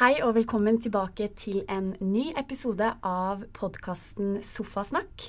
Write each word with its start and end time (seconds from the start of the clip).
Hei 0.00 0.22
og 0.24 0.30
velkommen 0.32 0.78
tilbake 0.80 1.26
til 1.36 1.58
en 1.68 1.90
ny 2.00 2.30
episode 2.40 2.86
av 3.04 3.42
podkasten 3.52 4.38
Sofasnakk. 4.48 5.26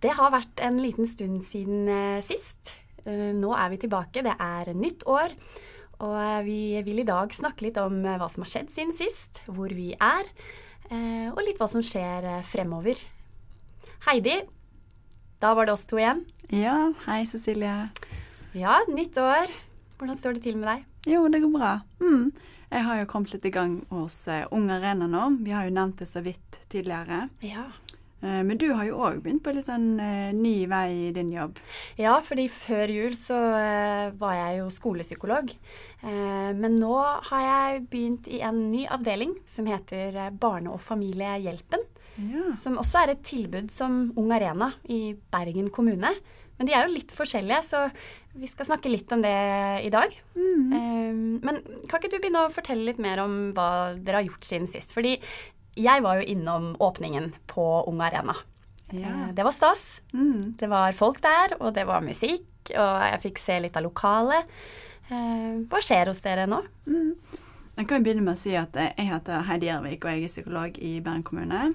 Det 0.00 0.14
har 0.16 0.32
vært 0.32 0.62
en 0.64 0.78
liten 0.80 1.04
stund 1.04 1.42
siden 1.44 1.90
eh, 1.92 2.22
sist. 2.24 2.72
Eh, 3.04 3.34
nå 3.36 3.50
er 3.52 3.74
vi 3.74 3.80
tilbake. 3.82 4.22
Det 4.24 4.32
er 4.32 4.72
nytt 4.72 5.04
år. 5.04 5.36
Og 5.98 6.16
eh, 6.22 6.40
vi 6.48 6.56
vil 6.88 7.02
i 7.04 7.06
dag 7.10 7.36
snakke 7.36 7.66
litt 7.66 7.76
om 7.82 8.00
hva 8.00 8.30
som 8.32 8.46
har 8.46 8.54
skjedd 8.54 8.72
siden 8.72 8.96
sist, 8.96 9.42
hvor 9.44 9.68
vi 9.68 9.90
er, 9.92 10.32
og 11.34 11.44
litt 11.44 11.60
hva 11.60 11.68
som 11.68 11.84
skjer 11.84 12.30
fremover. 12.48 13.04
Heidi, 14.08 14.40
da 15.44 15.52
var 15.52 15.68
det 15.68 15.76
oss 15.76 15.84
to 15.84 16.00
igjen. 16.00 16.24
Ja, 16.48 16.94
hei 17.04 17.26
Cecilie. 17.28 17.90
Ja, 18.56 18.80
nytt 18.88 19.20
år. 19.20 19.52
Hvordan 20.00 20.16
står 20.16 20.40
det 20.40 20.48
til 20.48 20.62
med 20.62 20.72
deg? 20.72 20.92
Jo, 21.12 21.26
det 21.28 21.44
går 21.44 21.58
bra. 21.60 21.78
Mm. 22.00 22.30
Jeg 22.70 22.82
har 22.86 23.00
jo 23.00 23.08
kommet 23.10 23.32
litt 23.34 23.46
i 23.46 23.54
gang 23.54 23.80
hos 23.92 24.24
uh, 24.30 24.46
Ung 24.54 24.70
Arena 24.74 25.06
nå. 25.10 25.28
Vi 25.46 25.54
har 25.54 25.68
jo 25.68 25.74
nevnt 25.76 26.00
det 26.02 26.08
så 26.10 26.22
vidt 26.24 26.60
tidligere. 26.72 27.28
Ja. 27.46 27.68
Uh, 28.24 28.42
men 28.42 28.56
du 28.58 28.66
har 28.74 28.88
jo 28.88 28.98
òg 29.06 29.20
begynt 29.22 29.44
på 29.44 29.54
litt 29.54 29.68
sånn 29.68 30.00
uh, 30.00 30.32
ny 30.34 30.54
vei 30.70 30.88
i 31.06 31.12
din 31.14 31.30
jobb. 31.30 31.60
Ja, 32.00 32.16
fordi 32.26 32.48
før 32.50 32.90
jul 32.90 33.14
så 33.18 33.38
var 34.18 34.38
jeg 34.40 34.62
jo 34.62 34.70
skolepsykolog. 34.74 35.52
men 36.06 36.76
nå 36.78 36.96
har 37.30 37.42
jeg 37.42 37.86
begynt 37.90 38.28
i 38.28 38.40
en 38.44 38.68
ny 38.70 38.84
avdeling 38.86 39.32
som 39.50 39.66
heter 39.66 40.30
Barne- 40.38 40.70
og 40.70 40.82
familiehjelpen. 40.82 41.82
Ja. 42.16 42.54
Som 42.60 42.78
også 42.80 43.02
er 43.02 43.12
et 43.12 43.24
tilbud 43.26 43.70
som 43.72 44.12
Ung 44.16 44.30
Arena 44.32 44.72
i 44.88 45.16
Bergen 45.32 45.70
kommune. 45.70 46.12
Men 46.56 46.68
de 46.68 46.74
er 46.76 46.86
jo 46.86 46.94
litt 46.94 47.12
forskjellige, 47.12 47.60
så 47.68 47.82
vi 48.36 48.48
skal 48.48 48.68
snakke 48.68 48.90
litt 48.92 49.12
om 49.12 49.22
det 49.24 49.36
i 49.84 49.92
dag. 49.92 50.12
Mm. 50.36 50.72
Um, 50.72 51.20
men 51.44 51.60
kan 51.88 52.00
ikke 52.00 52.14
du 52.14 52.18
begynne 52.18 52.46
å 52.46 52.52
fortelle 52.52 52.88
litt 52.88 53.00
mer 53.02 53.20
om 53.24 53.36
hva 53.56 53.68
dere 53.96 54.20
har 54.20 54.28
gjort 54.28 54.48
siden 54.48 54.68
sist? 54.70 54.92
Fordi 54.96 55.16
jeg 55.76 56.04
var 56.04 56.20
jo 56.20 56.28
innom 56.32 56.70
åpningen 56.80 57.32
på 57.50 57.64
Ung 57.88 58.00
Arena. 58.04 58.36
Ja. 58.92 59.12
Uh, 59.12 59.30
det 59.36 59.44
var 59.46 59.56
stas. 59.56 59.86
Mm. 60.16 60.56
Det 60.60 60.68
var 60.72 60.96
folk 60.96 61.20
der, 61.24 61.56
og 61.60 61.74
det 61.76 61.86
var 61.88 62.04
musikk, 62.04 62.48
og 62.72 62.92
jeg 63.04 63.24
fikk 63.28 63.42
se 63.42 63.58
litt 63.64 63.76
av 63.76 63.84
lokalet. 63.88 64.48
Uh, 65.10 65.64
hva 65.70 65.82
skjer 65.84 66.12
hos 66.12 66.24
dere 66.24 66.48
nå? 66.50 66.62
Mm. 66.88 67.42
Jeg 67.76 67.88
kan 67.90 68.04
begynne 68.04 68.24
med 68.24 68.38
å 68.38 68.40
si 68.40 68.54
at 68.56 68.76
jeg 68.80 69.10
heter 69.10 69.44
Heidi 69.44 69.68
Gjervik, 69.68 70.04
og 70.04 70.14
jeg 70.14 70.24
er 70.24 70.32
psykolog 70.32 70.78
i 70.80 70.96
Bergen 71.04 71.26
kommune. 71.26 71.66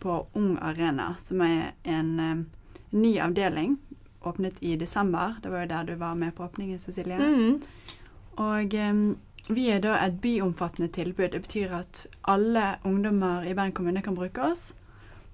På 0.00 0.24
Ung 0.34 0.56
Arena, 0.64 1.12
som 1.20 1.44
er 1.44 1.74
en 1.84 2.14
um, 2.16 2.40
ny 2.92 3.16
avdeling. 3.20 3.76
Åpnet 4.22 4.60
i 4.62 4.76
desember. 4.76 5.34
Det 5.42 5.50
var 5.50 5.64
jo 5.64 5.68
der 5.72 5.84
du 5.84 5.94
var 5.98 6.14
med 6.14 6.34
på 6.34 6.44
åpningen, 6.44 6.78
Cecilie. 6.78 7.18
Mm. 7.18 7.62
Og 8.38 8.74
um, 8.74 9.16
vi 9.48 9.64
er 9.74 9.80
da 9.82 9.96
et 10.06 10.20
byomfattende 10.22 10.88
tilbud. 10.94 11.32
Det 11.34 11.42
betyr 11.42 11.72
at 11.80 12.06
alle 12.30 12.76
ungdommer 12.84 13.42
i 13.48 13.54
Bergen 13.54 13.72
kommune 13.72 14.02
kan 14.02 14.14
bruke 14.14 14.42
oss. 14.52 14.72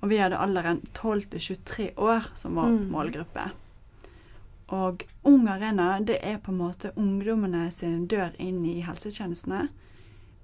Og 0.01 0.09
vi 0.09 0.17
hadde 0.23 0.39
alderen 0.39 0.81
12 0.95 1.23
til 1.35 1.41
23 1.41 1.91
år 1.99 2.31
som 2.35 2.55
vår 2.57 2.69
Mm. 2.69 2.89
målgruppe. 2.91 3.51
Og 4.69 5.05
Ung 5.25 5.49
Arena 5.49 5.99
det 6.01 6.19
er 6.23 6.39
på 6.39 6.53
en 6.53 6.59
måte 6.59 6.91
ungdommene 6.97 7.71
sin 7.73 8.07
dør 8.07 8.31
inn 8.39 8.65
i 8.69 8.81
helsetjenestene. 8.85 9.69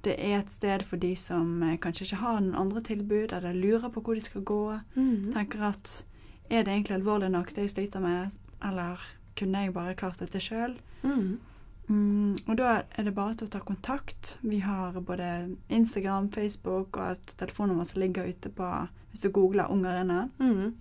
Det 0.05 0.15
er 0.19 0.39
et 0.39 0.51
sted 0.53 0.83
for 0.85 0.97
de 1.01 1.15
som 1.17 1.63
eh, 1.63 1.77
kanskje 1.81 2.05
ikke 2.05 2.21
har 2.23 2.41
noen 2.41 2.55
andre 2.61 2.81
tilbud, 2.85 3.33
eller 3.33 3.55
lurer 3.57 3.89
på 3.93 4.01
hvor 4.05 4.15
de 4.15 4.21
skal 4.21 4.43
gå. 4.43 4.81
Mm. 4.97 5.33
Tenker 5.33 5.63
at 5.71 6.05
er 6.55 6.65
det 6.65 6.73
egentlig 6.73 6.99
alvorlig 6.99 7.31
nok 7.35 7.53
det 7.55 7.67
jeg 7.67 7.75
sliter 7.75 8.03
med, 8.05 8.35
eller 8.65 9.03
kunne 9.39 9.65
jeg 9.65 9.75
bare 9.75 9.97
klart 9.99 10.23
dette 10.23 10.41
sjøl? 10.43 10.79
Mm. 11.03 11.41
Mm, 11.87 12.37
og 12.49 12.57
da 12.57 12.71
er 12.97 13.05
det 13.05 13.13
bare 13.17 13.35
til 13.37 13.49
å 13.49 13.53
ta 13.53 13.61
kontakt. 13.61 14.37
Vi 14.41 14.63
har 14.65 14.97
både 15.05 15.57
Instagram, 15.69 16.31
Facebook 16.33 16.97
og 16.97 17.19
et 17.19 17.35
telefonnummer 17.41 17.85
som 17.89 18.01
ligger 18.01 18.31
ute 18.31 18.53
på 18.53 18.71
hvis 19.11 19.23
du 19.23 19.29
googler 19.35 19.71
Ung 19.71 19.85
Arena. 19.87 20.29
Mm. 20.39 20.75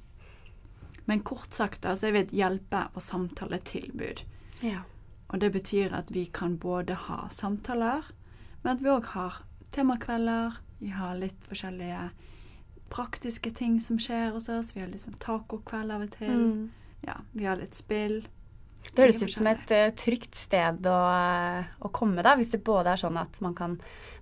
Men 1.06 1.23
kort 1.28 1.53
sagt 1.53 1.85
altså, 1.85 2.05
så 2.05 2.09
er 2.09 2.16
vi 2.16 2.23
et 2.23 2.35
hjelpe- 2.35 2.88
og 2.94 3.03
samtaletilbud. 3.03 4.23
Ja. 4.63 4.85
Og 5.28 5.41
det 5.41 5.51
betyr 5.51 5.94
at 5.94 6.13
vi 6.16 6.25
kan 6.31 6.55
både 6.57 6.95
ha 7.09 7.28
samtaler, 7.34 8.05
men 8.63 8.75
at 8.78 8.84
vi 8.84 8.94
òg 8.94 9.11
har 9.11 9.41
temakvelder. 9.75 10.61
Vi 10.79 10.94
har 10.94 11.17
litt 11.19 11.50
forskjellige 11.50 12.11
praktiske 12.92 13.52
ting 13.56 13.80
som 13.82 14.00
skjer 14.02 14.32
hos 14.36 14.50
oss. 14.52 14.74
Vi 14.76 14.84
har 14.84 14.92
sånn 15.00 15.20
tacokveld 15.22 15.94
av 15.94 16.06
og 16.06 16.16
til. 16.18 16.34
Mm. 16.34 16.64
Ja, 17.08 17.20
vi 17.32 17.48
har 17.50 17.60
litt 17.60 17.76
spill. 17.76 18.24
Det 18.84 19.00
høres 19.00 19.22
ut 19.24 19.32
som 19.32 19.48
et 19.48 19.72
uh, 19.72 19.90
trygt 19.96 20.36
sted 20.38 20.86
å, 20.92 20.98
eh, 21.08 21.70
å 21.88 21.90
komme, 21.96 22.22
da, 22.26 22.36
hvis 22.38 22.52
det 22.52 22.60
både 22.68 22.92
er 22.92 23.00
sånn 23.00 23.16
at 23.18 23.40
man 23.42 23.56
kan 23.58 23.78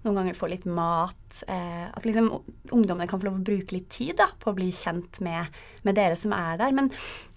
noen 0.05 0.19
ganger 0.19 0.37
få 0.37 0.47
litt 0.51 0.67
mat, 0.69 1.41
eh, 1.49 1.87
at 1.89 2.05
liksom 2.07 2.29
ungdommene 2.71 3.09
kan 3.09 3.19
få 3.21 3.27
lov 3.27 3.39
å 3.41 3.45
bruke 3.51 3.75
litt 3.75 3.89
tid 3.93 4.15
da, 4.21 4.29
på 4.39 4.51
å 4.51 4.57
bli 4.57 4.69
kjent 4.73 5.19
med, 5.25 5.49
med 5.85 5.97
dere 5.97 6.17
som 6.17 6.33
er 6.37 6.61
der. 6.61 6.73
Men 6.77 6.91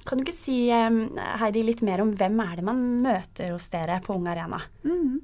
kan 0.04 0.20
du 0.20 0.24
ikke 0.24 0.36
si, 0.36 0.58
eh, 0.72 1.00
Heidi, 1.40 1.64
litt 1.66 1.82
mer 1.84 2.04
om 2.04 2.12
hvem 2.14 2.40
er 2.44 2.60
det 2.60 2.66
man 2.68 2.82
møter 3.04 3.54
hos 3.56 3.70
dere 3.72 3.98
på 4.04 4.16
Ung 4.16 4.28
Arena? 4.30 4.62
Mm. 4.84 5.18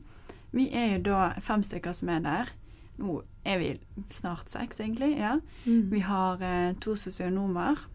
Vi 0.56 0.66
er 0.74 0.96
jo 0.96 1.04
da 1.12 1.30
fem 1.44 1.62
stykker 1.62 1.94
som 1.96 2.10
er 2.16 2.24
der. 2.24 2.54
Nå 3.00 3.20
er 3.44 3.58
vi 3.58 3.80
snart 4.10 4.50
seks, 4.50 4.80
egentlig. 4.80 5.16
ja. 5.18 5.36
Mm. 5.66 5.90
Vi 5.92 5.98
har 5.98 6.42
eh, 6.42 6.74
to 6.80 6.96
sosionomer. 6.96 7.88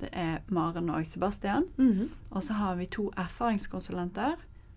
Det 0.00 0.08
er 0.12 0.38
Maren 0.48 0.90
og 0.90 1.06
Sebastian. 1.06 1.64
Mhm. 1.76 2.10
Og 2.30 2.42
så 2.42 2.52
har 2.52 2.74
vi 2.74 2.86
to 2.86 3.10
erfaringskonsulenter. 3.16 4.34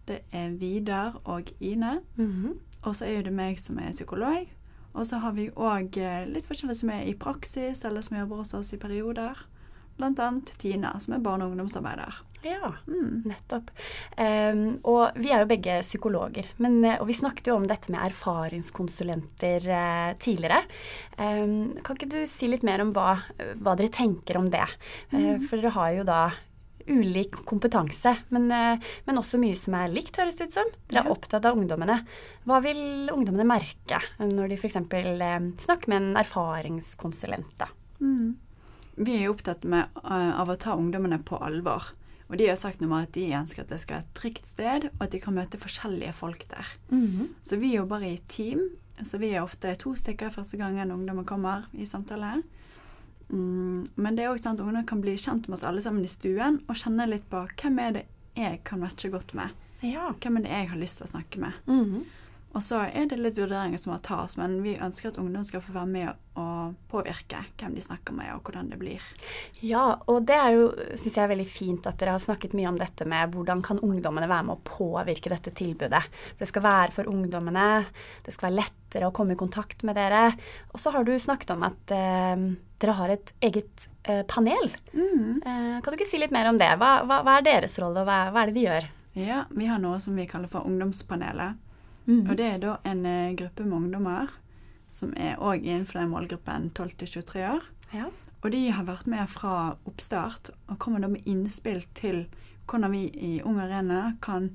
Det 0.08 0.20
er 0.32 0.50
Vidar 0.50 1.22
og 1.24 1.44
Ine. 1.60 2.00
Mhm. 2.16 2.60
Og 2.82 2.96
så 2.96 3.06
er 3.06 3.22
det 3.22 3.34
meg 3.34 3.60
som 3.60 3.78
er 3.80 3.92
psykolog. 3.92 4.48
Og 4.94 5.06
så 5.06 5.18
har 5.18 5.32
vi 5.32 5.50
òg 5.50 5.96
litt 6.28 6.48
forskjellige 6.48 6.80
som 6.80 6.90
er 6.90 7.02
i 7.02 7.14
praksis, 7.14 7.86
eller 7.86 8.02
som 8.02 8.18
jobber 8.18 8.36
hos 8.36 8.54
oss 8.54 8.74
i 8.74 8.78
perioder. 8.78 9.48
Annet 10.04 10.54
Tina, 10.58 10.96
som 11.00 11.14
er 11.14 11.20
barne- 11.20 11.44
og 11.46 11.52
ungdomsarbeider. 11.52 12.14
Ja, 12.42 12.70
Mm. 12.88 13.24
nettopp. 13.28 13.70
Um, 14.18 14.80
og 14.86 15.12
vi 15.20 15.30
er 15.30 15.42
jo 15.44 15.50
begge 15.50 15.82
psykologer, 15.84 16.46
men, 16.58 16.78
eh, 16.86 16.96
og 17.02 17.08
vi 17.08 17.14
snakket 17.14 17.48
jo 17.48 17.56
om 17.58 17.68
dette 17.68 17.90
med 17.92 18.00
erfaringskonsulenter 18.14 19.66
uh, 19.68 20.14
tidligere. 20.18 20.62
Um, 21.18 21.76
kan 21.84 21.98
ikke 21.98 22.10
du 22.10 22.22
si 22.32 22.48
litt 22.48 22.64
mer 22.64 22.80
om 22.82 22.94
hva, 22.96 23.18
hva 23.60 23.76
dere 23.76 23.90
tenker 23.92 24.38
om 24.40 24.50
det? 24.50 24.64
Eh, 25.12 25.38
for 25.50 25.58
dere 25.60 25.72
har 25.76 25.92
jo 25.98 26.04
da 26.08 26.22
ulik 26.90 27.44
kompetanse, 27.46 28.16
men, 28.32 28.48
uh, 28.52 28.78
men 29.06 29.18
også 29.20 29.38
mye 29.38 29.58
som 29.60 29.76
er 29.76 29.92
likt, 29.94 30.16
høres 30.18 30.38
det 30.40 30.48
ut 30.48 30.54
som. 30.54 30.66
Dere 30.88 31.04
er 31.04 31.10
Ja. 31.10 31.12
opptatt 31.14 31.46
av 31.46 31.58
ungdommene. 31.60 32.06
Hva 32.48 32.62
vil 32.64 33.10
ungdommene 33.12 33.46
merke 33.46 34.00
når 34.20 34.48
de 34.50 34.56
f.eks. 34.56 34.80
Snakker 35.66 35.88
med 35.92 36.02
en 36.02 36.16
erfaringskonsulent? 36.16 37.52
da? 37.60 37.68
Mm. 38.02 38.36
Vi 39.00 39.16
er 39.16 39.32
opptatt 39.32 39.64
med, 39.64 39.88
eh, 40.04 40.32
av 40.40 40.50
å 40.52 40.58
ta 40.60 40.76
ungdommene 40.76 41.22
på 41.24 41.40
alvor. 41.40 41.94
Og 42.30 42.38
de 42.38 42.48
har 42.48 42.58
sagt 42.60 42.82
noe 42.82 42.90
om 42.92 42.98
at 43.00 43.14
de 43.16 43.24
ønsker 43.34 43.64
at 43.64 43.72
det 43.72 43.80
skal 43.82 43.98
være 43.98 44.06
et 44.06 44.14
trygt 44.20 44.46
sted, 44.46 44.90
og 44.92 45.02
at 45.02 45.12
de 45.16 45.20
kan 45.24 45.34
møte 45.34 45.58
forskjellige 45.58 46.14
folk 46.14 46.46
der. 46.52 46.68
Så 47.44 47.58
vi 47.58 47.74
jobber 47.76 48.04
i 48.06 48.20
team. 48.30 48.70
Så 49.02 49.18
vi 49.18 49.32
er 49.32 49.42
ofte 49.42 49.72
to 49.80 49.96
stykker 49.96 50.30
første 50.30 50.58
gangen 50.60 50.92
ungdommen 50.92 51.26
kommer 51.26 51.66
i 51.74 51.88
samtale. 51.88 52.44
Mm, 53.32 53.88
men 53.96 54.16
det 54.16 54.26
er 54.26 54.34
også 54.34 54.50
sant 54.50 54.60
at 54.60 54.66
ungdom 54.66 54.86
kan 54.86 55.02
bli 55.02 55.16
kjent 55.16 55.48
med 55.48 55.58
oss 55.58 55.64
alle 55.64 55.82
sammen 55.82 56.04
i 56.04 56.10
stuen 56.10 56.60
og 56.68 56.76
kjenne 56.76 57.06
litt 57.10 57.28
på 57.30 57.44
hvem 57.62 57.80
er 57.80 57.92
det 57.92 58.06
jeg 58.36 58.64
kan 58.66 58.82
matche 58.82 59.10
godt 59.14 59.34
med. 59.38 59.50
Ja. 59.82 60.12
Hvem 60.20 60.38
er 60.38 60.42
det 60.46 60.52
jeg 60.52 60.70
har 60.70 60.82
lyst 60.82 61.00
til 61.00 61.08
å 61.08 61.14
snakke 61.14 61.40
med. 61.40 61.54
Mhm. 61.66 62.06
Og 62.58 62.64
så 62.66 62.80
er 62.88 63.06
det 63.10 63.20
litt 63.22 63.38
vurderinger 63.38 63.78
som 63.78 63.94
må 63.94 64.00
tas, 64.02 64.34
men 64.40 64.58
vi 64.64 64.74
ønsker 64.82 65.12
at 65.12 65.20
ungdom 65.22 65.44
skal 65.46 65.62
få 65.62 65.74
være 65.76 65.90
med 65.92 66.40
og 66.40 66.78
påvirke 66.90 67.44
hvem 67.60 67.76
de 67.76 67.84
snakker 67.84 68.16
med, 68.16 68.32
og 68.34 68.48
hvordan 68.48 68.72
det 68.72 68.80
blir. 68.82 69.04
Ja, 69.62 70.00
og 70.10 70.24
det 70.30 70.38
er 70.40 70.56
jo, 70.56 70.64
syns 70.96 71.14
jeg 71.14 71.24
er 71.26 71.32
veldig 71.34 71.46
fint 71.50 71.90
at 71.90 72.00
dere 72.02 72.16
har 72.16 72.24
snakket 72.24 72.56
mye 72.58 72.72
om 72.72 72.80
dette 72.80 73.06
med 73.10 73.36
hvordan 73.36 73.62
kan 73.66 73.82
ungdommene 73.86 74.30
være 74.32 74.48
med 74.48 74.58
å 74.58 74.66
påvirke 74.66 75.30
dette 75.34 75.54
tilbudet. 75.60 76.02
For 76.32 76.42
det 76.42 76.50
skal 76.50 76.66
være 76.66 76.96
for 76.96 77.12
ungdommene, 77.12 77.68
det 78.26 78.34
skal 78.34 78.50
være 78.50 78.62
lettere 78.64 79.12
å 79.12 79.16
komme 79.16 79.38
i 79.38 79.42
kontakt 79.42 79.86
med 79.86 80.00
dere. 80.00 80.26
Og 80.74 80.82
så 80.82 80.96
har 80.96 81.06
du 81.06 81.14
snakket 81.22 81.54
om 81.54 81.70
at 81.70 81.96
eh, 81.96 82.46
dere 82.82 82.98
har 82.98 83.14
et 83.14 83.34
eget 83.46 83.90
eh, 84.10 84.26
panel. 84.26 84.74
Mm. 84.96 85.42
Eh, 85.46 85.74
kan 85.84 85.92
du 85.92 86.00
ikke 86.00 86.10
si 86.10 86.22
litt 86.22 86.34
mer 86.34 86.50
om 86.50 86.58
det? 86.58 86.72
Hva, 86.82 87.04
hva, 87.06 87.22
hva 87.28 87.38
er 87.38 87.50
deres 87.52 87.78
rolle, 87.78 88.02
og 88.02 88.10
hva, 88.10 88.24
hva 88.34 88.42
er 88.42 88.50
det 88.50 88.58
de 88.58 88.68
gjør? 88.72 88.94
Ja, 89.20 89.44
vi 89.54 89.70
har 89.70 89.82
noe 89.82 90.00
som 90.02 90.18
vi 90.18 90.26
kaller 90.30 90.50
for 90.50 90.66
Ungdomspanelet. 90.66 91.69
Mm. 92.10 92.24
Og 92.30 92.38
det 92.40 92.46
er 92.46 92.58
da 92.64 92.78
en 92.90 93.06
eh, 93.06 93.36
gruppe 93.38 93.64
med 93.70 93.78
ungdommer 93.78 94.32
som 94.92 95.12
er 95.16 95.36
òg 95.38 95.62
innenfor 95.64 96.00
den 96.02 96.10
målgruppen 96.10 96.72
12 96.74 96.96
til 96.98 97.08
23 97.22 97.44
år. 97.54 97.68
Ja. 97.94 98.08
Og 98.42 98.52
de 98.52 98.64
har 98.72 98.86
vært 98.88 99.06
med 99.12 99.28
fra 99.30 99.76
oppstart 99.86 100.50
og 100.68 100.80
kommer 100.80 101.04
da 101.04 101.08
med 101.12 101.22
innspill 101.30 101.84
til 101.94 102.24
hvordan 102.70 102.92
vi 102.92 103.04
i 103.14 103.32
Ung 103.46 103.60
Arena 103.62 104.14
kan 104.22 104.50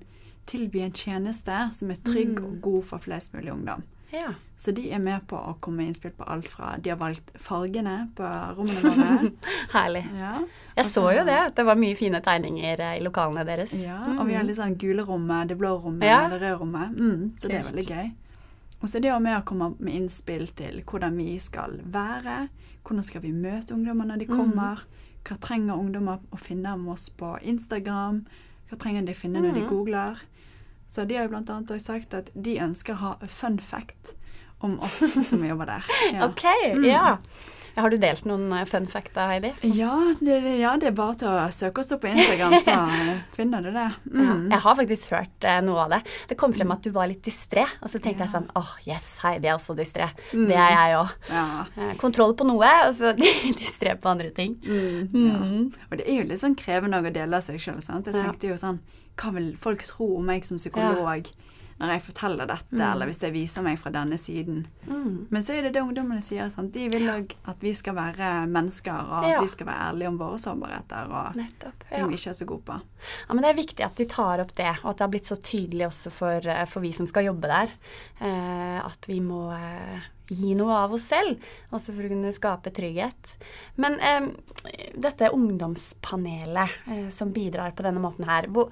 tilby 0.50 0.82
en 0.84 0.92
tjeneste 0.92 1.56
som 1.72 1.90
er 1.90 2.02
trygg 2.04 2.40
Mm. 2.40 2.44
og 2.44 2.60
god 2.62 2.82
for 2.84 2.98
flest 2.98 3.32
mulig 3.34 3.52
ungdom. 3.52 3.82
Ja. 4.14 4.32
Så 4.56 4.72
de 4.72 4.84
er 4.94 4.98
med 5.02 5.26
på 5.26 5.36
å 5.36 5.56
komme 5.60 5.82
med 5.82 5.88
innspill 5.90 6.12
på 6.16 6.24
alt 6.30 6.46
fra 6.48 6.76
De 6.80 6.90
har 6.90 6.96
valgt 7.00 7.32
fargene 7.42 7.94
på 8.16 8.22
rommene 8.56 8.80
våre. 8.84 9.30
Herlig. 9.74 10.04
ja. 10.18 10.38
Jeg 10.76 10.86
så 10.90 11.02
jo 11.16 11.24
det, 11.26 11.38
det 11.56 11.64
var 11.66 11.76
mye 11.76 11.94
fine 11.98 12.20
tegninger 12.24 12.80
eh, 12.80 12.96
i 12.98 13.02
lokalene 13.04 13.44
deres. 13.46 13.72
Ja, 13.78 13.98
og 14.18 14.26
vi 14.26 14.34
har 14.38 14.46
litt 14.46 14.56
sånn 14.58 14.76
gule 14.78 15.02
rommet, 15.06 15.48
det 15.50 15.58
blå 15.58 15.74
rommet, 15.82 16.06
Ja. 16.08 16.28
det 16.28 16.40
røde 16.40 16.58
rommet. 16.62 16.94
Mm, 16.96 17.32
så 17.38 17.48
det 17.50 17.58
er 17.60 17.66
veldig 17.68 17.86
gøy. 17.90 18.12
Og 18.82 18.88
så 18.90 18.96
er 18.98 19.00
det 19.06 19.12
med 19.22 19.36
å 19.38 19.44
komme 19.48 19.70
med 19.78 19.94
innspill 19.94 20.46
til 20.58 20.82
hvordan 20.84 21.16
vi 21.16 21.38
skal 21.40 21.78
være. 21.84 22.48
Hvordan 22.84 23.04
skal 23.06 23.22
vi 23.22 23.30
møte 23.32 23.72
ungdommer 23.74 24.04
når 24.10 24.18
de 24.18 24.26
Mm. 24.26 24.36
kommer? 24.36 24.82
Hva 25.24 25.38
trenger 25.40 25.74
ungdommer 25.78 26.18
å 26.32 26.36
finne 26.38 26.72
om 26.74 26.88
oss 26.92 27.08
på 27.08 27.38
Instagram? 27.42 28.26
Hva 28.70 28.76
trenger 28.78 29.06
de 29.06 29.12
å 29.14 29.16
finne 29.16 29.40
når 29.40 29.54
de 29.54 29.60
Mm. 29.62 29.68
googler? 29.70 30.18
Så 30.94 31.04
de 31.10 31.16
har 31.18 31.26
jo 31.26 31.32
blant 31.34 31.50
annet 31.50 31.82
sagt 31.82 32.14
at 32.14 32.30
de 32.34 32.58
ønsker 32.62 32.94
å 32.94 33.00
ha 33.02 33.16
fun 33.26 33.58
fact 33.58 34.14
om 34.64 34.78
oss 34.86 35.02
som 35.28 35.42
jobber 35.44 35.66
der. 35.74 35.90
Ja. 36.14 36.28
Ok, 36.30 36.44
ja. 36.86 37.16
Har 37.74 37.90
du 37.90 37.96
delt 37.98 38.22
noen 38.30 38.52
eh, 38.54 38.60
fun 38.70 38.84
fact 38.86 39.16
da, 39.16 39.24
Heidi? 39.32 39.48
Ja, 39.74 39.90
det, 40.22 40.36
ja, 40.60 40.76
det 40.78 40.92
er 40.92 40.94
bare 40.94 41.16
til 41.18 41.26
å 41.26 41.48
søke 41.50 41.82
oss 41.82 41.90
opp 41.96 42.04
på 42.04 42.12
Instagram, 42.12 42.54
så 42.62 42.76
eh, 42.94 43.16
finner 43.34 43.64
du 43.66 43.72
det. 43.74 43.88
Ja, 44.14 44.28
Mm. 44.34 44.44
jeg 44.52 44.60
har 44.62 44.76
faktisk 44.78 45.10
hørt 45.10 45.44
eh, 45.50 45.58
noe 45.66 45.82
av 45.82 45.90
det. 45.96 45.98
Det 46.30 46.36
kom 46.38 46.54
frem 46.54 46.70
at 46.70 46.86
du 46.86 46.92
var 46.94 47.10
litt 47.10 47.24
distré, 47.26 47.64
og 47.82 47.90
så 47.90 47.98
tenkte 47.98 48.22
Ja. 48.22 48.28
jeg 48.28 48.34
sånn 48.36 48.46
åh, 48.62 48.70
yes, 48.86 49.08
Heidi 49.24 49.50
er 49.50 49.58
også 49.58 49.74
distré. 49.74 50.06
Mm. 50.30 50.46
Det 50.52 50.60
er 50.62 50.70
jeg 50.76 50.96
òg. 51.00 51.16
Ja. 51.34 51.90
kontroll 51.98 52.36
på 52.38 52.46
noe, 52.46 52.70
og 52.86 52.94
så 52.94 53.10
distré 53.58 53.98
på 53.98 54.12
andre 54.14 54.30
ting. 54.38 54.54
Mm, 54.62 55.10
ja. 55.10 55.38
Mm. 55.42 55.72
Og 55.90 55.98
det 55.98 56.06
er 56.06 56.20
jo 56.22 56.28
litt 56.30 56.44
sånn 56.46 56.54
krevende 56.62 57.02
å 57.02 57.10
dele 57.10 57.42
av 57.42 57.42
seg 57.50 57.58
sjøl. 57.58 57.82
Jeg 57.82 58.06
tenkte 58.06 58.54
jo 58.54 58.60
sånn 58.62 58.78
Hva 59.16 59.32
vil 59.34 59.56
folk 59.56 59.82
tro 59.86 60.16
om 60.18 60.24
meg 60.26 60.44
som 60.44 60.56
psykolog 60.58 61.26
når 61.80 61.90
jeg 61.90 62.02
forteller 62.06 62.46
dette, 62.46 62.70
Mm. 62.70 62.80
eller 62.92 63.06
hvis 63.10 63.18
jeg 63.20 63.32
viser 63.34 63.62
meg 63.66 63.78
fra 63.80 63.90
denne 63.90 64.14
siden? 64.16 64.60
Mm. 64.86 65.26
Men 65.28 65.42
så 65.42 65.56
er 65.56 65.62
det 65.62 65.72
det 65.74 65.82
ungdommene 65.82 66.22
sier. 66.22 66.48
Sant? 66.48 66.70
De 66.72 66.88
vil 66.88 67.02
òg 67.10 67.32
at 67.50 67.56
vi 67.60 67.72
skal 67.74 67.94
være 67.96 68.46
mennesker, 68.46 68.94
og 68.94 69.24
at 69.26 69.42
vi 69.42 69.48
skal 69.48 69.66
være 69.66 69.88
ærlige 69.90 70.08
om 70.08 70.18
våre 70.18 70.38
sårbarheter 70.38 71.10
og 71.10 71.34
Nettopp. 71.36 71.82
ting 71.90 72.06
vi 72.08 72.14
ikke 72.14 72.30
er 72.30 72.38
så 72.38 72.46
gode 72.46 72.62
på. 72.64 72.80
ja, 73.28 73.34
men 73.34 73.42
Det 73.42 73.50
er 73.50 73.58
viktig 73.62 73.84
at 73.84 73.96
de 73.96 74.04
tar 74.06 74.40
opp 74.40 74.54
det, 74.54 74.70
og 74.84 74.90
at 74.90 74.96
det 74.98 75.00
har 75.00 75.08
blitt 75.10 75.26
så 75.26 75.36
tydelig 75.42 75.86
også 75.88 76.12
for, 76.12 76.46
eh, 76.46 76.64
for 76.64 76.80
vi 76.80 76.92
som 76.92 77.06
skal 77.06 77.24
jobbe 77.24 77.42
der. 77.50 77.68
Eh, 78.20 78.86
at 78.86 79.06
vi 79.08 79.18
må 79.20 79.50
eh, 79.52 80.00
gi 80.28 80.54
noe 80.56 80.72
av 80.84 80.94
oss 80.96 81.04
selv, 81.10 81.42
også 81.74 81.92
for 81.92 82.06
å 82.06 82.10
kunne 82.12 82.32
skape 82.32 82.72
trygghet. 82.74 83.34
Men 83.76 83.98
eh, 84.00 84.28
dette 84.96 85.28
ungdomspanelet 85.34 86.70
eh, 86.88 87.08
som 87.12 87.32
bidrar 87.32 87.74
på 87.76 87.84
denne 87.86 88.00
måten 88.00 88.24
her, 88.28 88.48
hvor, 88.48 88.70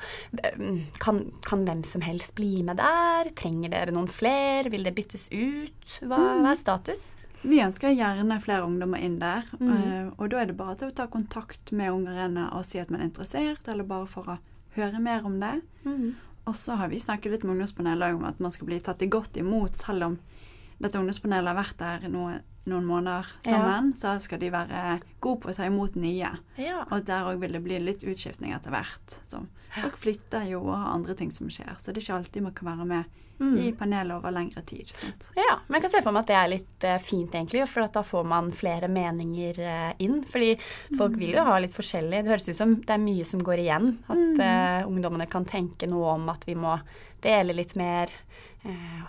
kan, 1.03 1.25
kan 1.45 1.65
hvem 1.67 1.83
som 1.85 2.05
helst 2.07 2.35
bli 2.39 2.63
med 2.65 2.81
der? 2.81 3.33
Trenger 3.39 3.73
dere 3.75 3.95
noen 3.95 4.09
flere? 4.11 4.71
Vil 4.73 4.87
det 4.89 4.95
byttes 4.97 5.29
ut? 5.33 5.99
Hva, 6.01 6.19
hva 6.41 6.55
er 6.55 6.61
status? 6.61 7.11
Vi 7.43 7.59
ønsker 7.59 7.91
gjerne 7.91 8.37
flere 8.43 8.63
ungdommer 8.69 9.03
inn 9.03 9.19
der, 9.19 9.43
Mm. 9.59 9.71
eh, 9.75 10.11
og 10.17 10.31
da 10.31 10.41
er 10.43 10.47
det 10.47 10.57
bare 10.57 10.77
til 10.79 10.89
å 10.93 10.95
ta 10.95 11.09
kontakt 11.11 11.73
med 11.73 11.91
Ung 11.91 12.07
og 12.07 12.65
si 12.65 12.79
at 12.79 12.91
man 12.91 13.01
er 13.01 13.11
interessert, 13.11 13.67
eller 13.67 13.83
bare 13.85 14.07
for 14.07 14.23
å 14.31 14.39
høre 14.77 15.01
mer 15.03 15.25
om 15.27 15.41
det. 15.41 15.61
Mm. 15.85 16.15
Og 16.47 16.55
så 16.55 16.77
har 16.79 16.89
vi 16.89 16.99
snakket 16.99 17.33
litt 17.33 17.43
med 17.45 17.57
ungdomspanelet 17.57 18.15
om 18.15 18.25
at 18.25 18.39
man 18.41 18.51
skal 18.51 18.67
bli 18.67 18.79
tatt 18.81 19.03
godt 19.11 19.37
imot, 19.37 19.77
selv 19.77 20.05
om 20.05 20.19
dette 20.83 20.99
ungdomspanelet 21.01 21.53
har 21.53 21.59
vært 21.59 21.79
der 21.81 22.09
noe, 22.13 22.41
noen 22.67 22.85
måneder 22.87 23.27
sammen. 23.47 23.93
Så 23.99 24.17
skal 24.23 24.39
de 24.43 24.51
være 24.55 25.01
gode 25.23 25.41
på 25.43 25.51
å 25.51 25.57
ta 25.57 25.67
imot 25.71 25.97
nye. 25.99 26.31
Ja. 26.59 26.85
Og 26.91 27.07
der 27.09 27.31
òg 27.33 27.41
vil 27.43 27.57
det 27.57 27.63
bli 27.65 27.81
litt 27.83 28.05
utskiftning 28.07 28.55
etter 28.55 28.75
hvert. 28.75 29.19
Så 29.31 29.45
folk 29.73 29.97
flytter 29.99 30.47
jo 30.51 30.61
og 30.67 30.75
har 30.77 30.95
andre 30.99 31.15
ting 31.19 31.31
som 31.35 31.49
skjer, 31.51 31.75
så 31.81 31.91
det 31.91 32.03
er 32.03 32.07
ikke 32.07 32.17
alltid 32.21 32.49
man 32.51 32.57
kan 32.61 32.73
være 32.75 32.89
med 32.97 33.19
Mm. 33.43 33.57
i 33.59 33.73
panelet 33.75 34.13
over 34.15 34.31
lengre 34.31 34.61
tid. 34.63 34.87
Sant? 34.95 35.25
Ja, 35.35 35.57
men 35.67 35.75
jeg 35.81 35.83
kan 35.83 35.91
se 35.91 36.03
for 36.05 36.15
meg 36.15 36.21
at 36.21 36.29
det 36.31 36.37
er 36.39 36.51
litt 36.53 36.85
uh, 36.87 36.99
fint, 37.03 37.33
egentlig. 37.35 37.65
For 37.67 37.89
da 37.91 38.03
får 38.07 38.27
man 38.29 38.53
flere 38.55 38.87
meninger 38.93 39.59
uh, 39.59 39.89
inn. 40.05 40.21
Fordi 40.31 40.53
folk 40.95 41.17
vil 41.19 41.33
jo 41.35 41.43
ha 41.49 41.57
litt 41.59 41.75
forskjellig. 41.75 42.21
Det 42.23 42.31
høres 42.31 42.47
ut 42.53 42.61
som 42.61 42.77
det 42.79 42.93
er 42.95 43.03
mye 43.03 43.25
som 43.27 43.43
går 43.43 43.65
igjen. 43.65 43.89
At 44.13 44.39
uh, 44.45 44.87
ungdommene 44.87 45.27
kan 45.33 45.49
tenke 45.49 45.89
noe 45.91 46.13
om 46.21 46.29
at 46.31 46.47
vi 46.47 46.55
må 46.55 46.77
dele 47.25 47.57
litt 47.57 47.75
mer. 47.75 48.13
eh, 48.63 49.03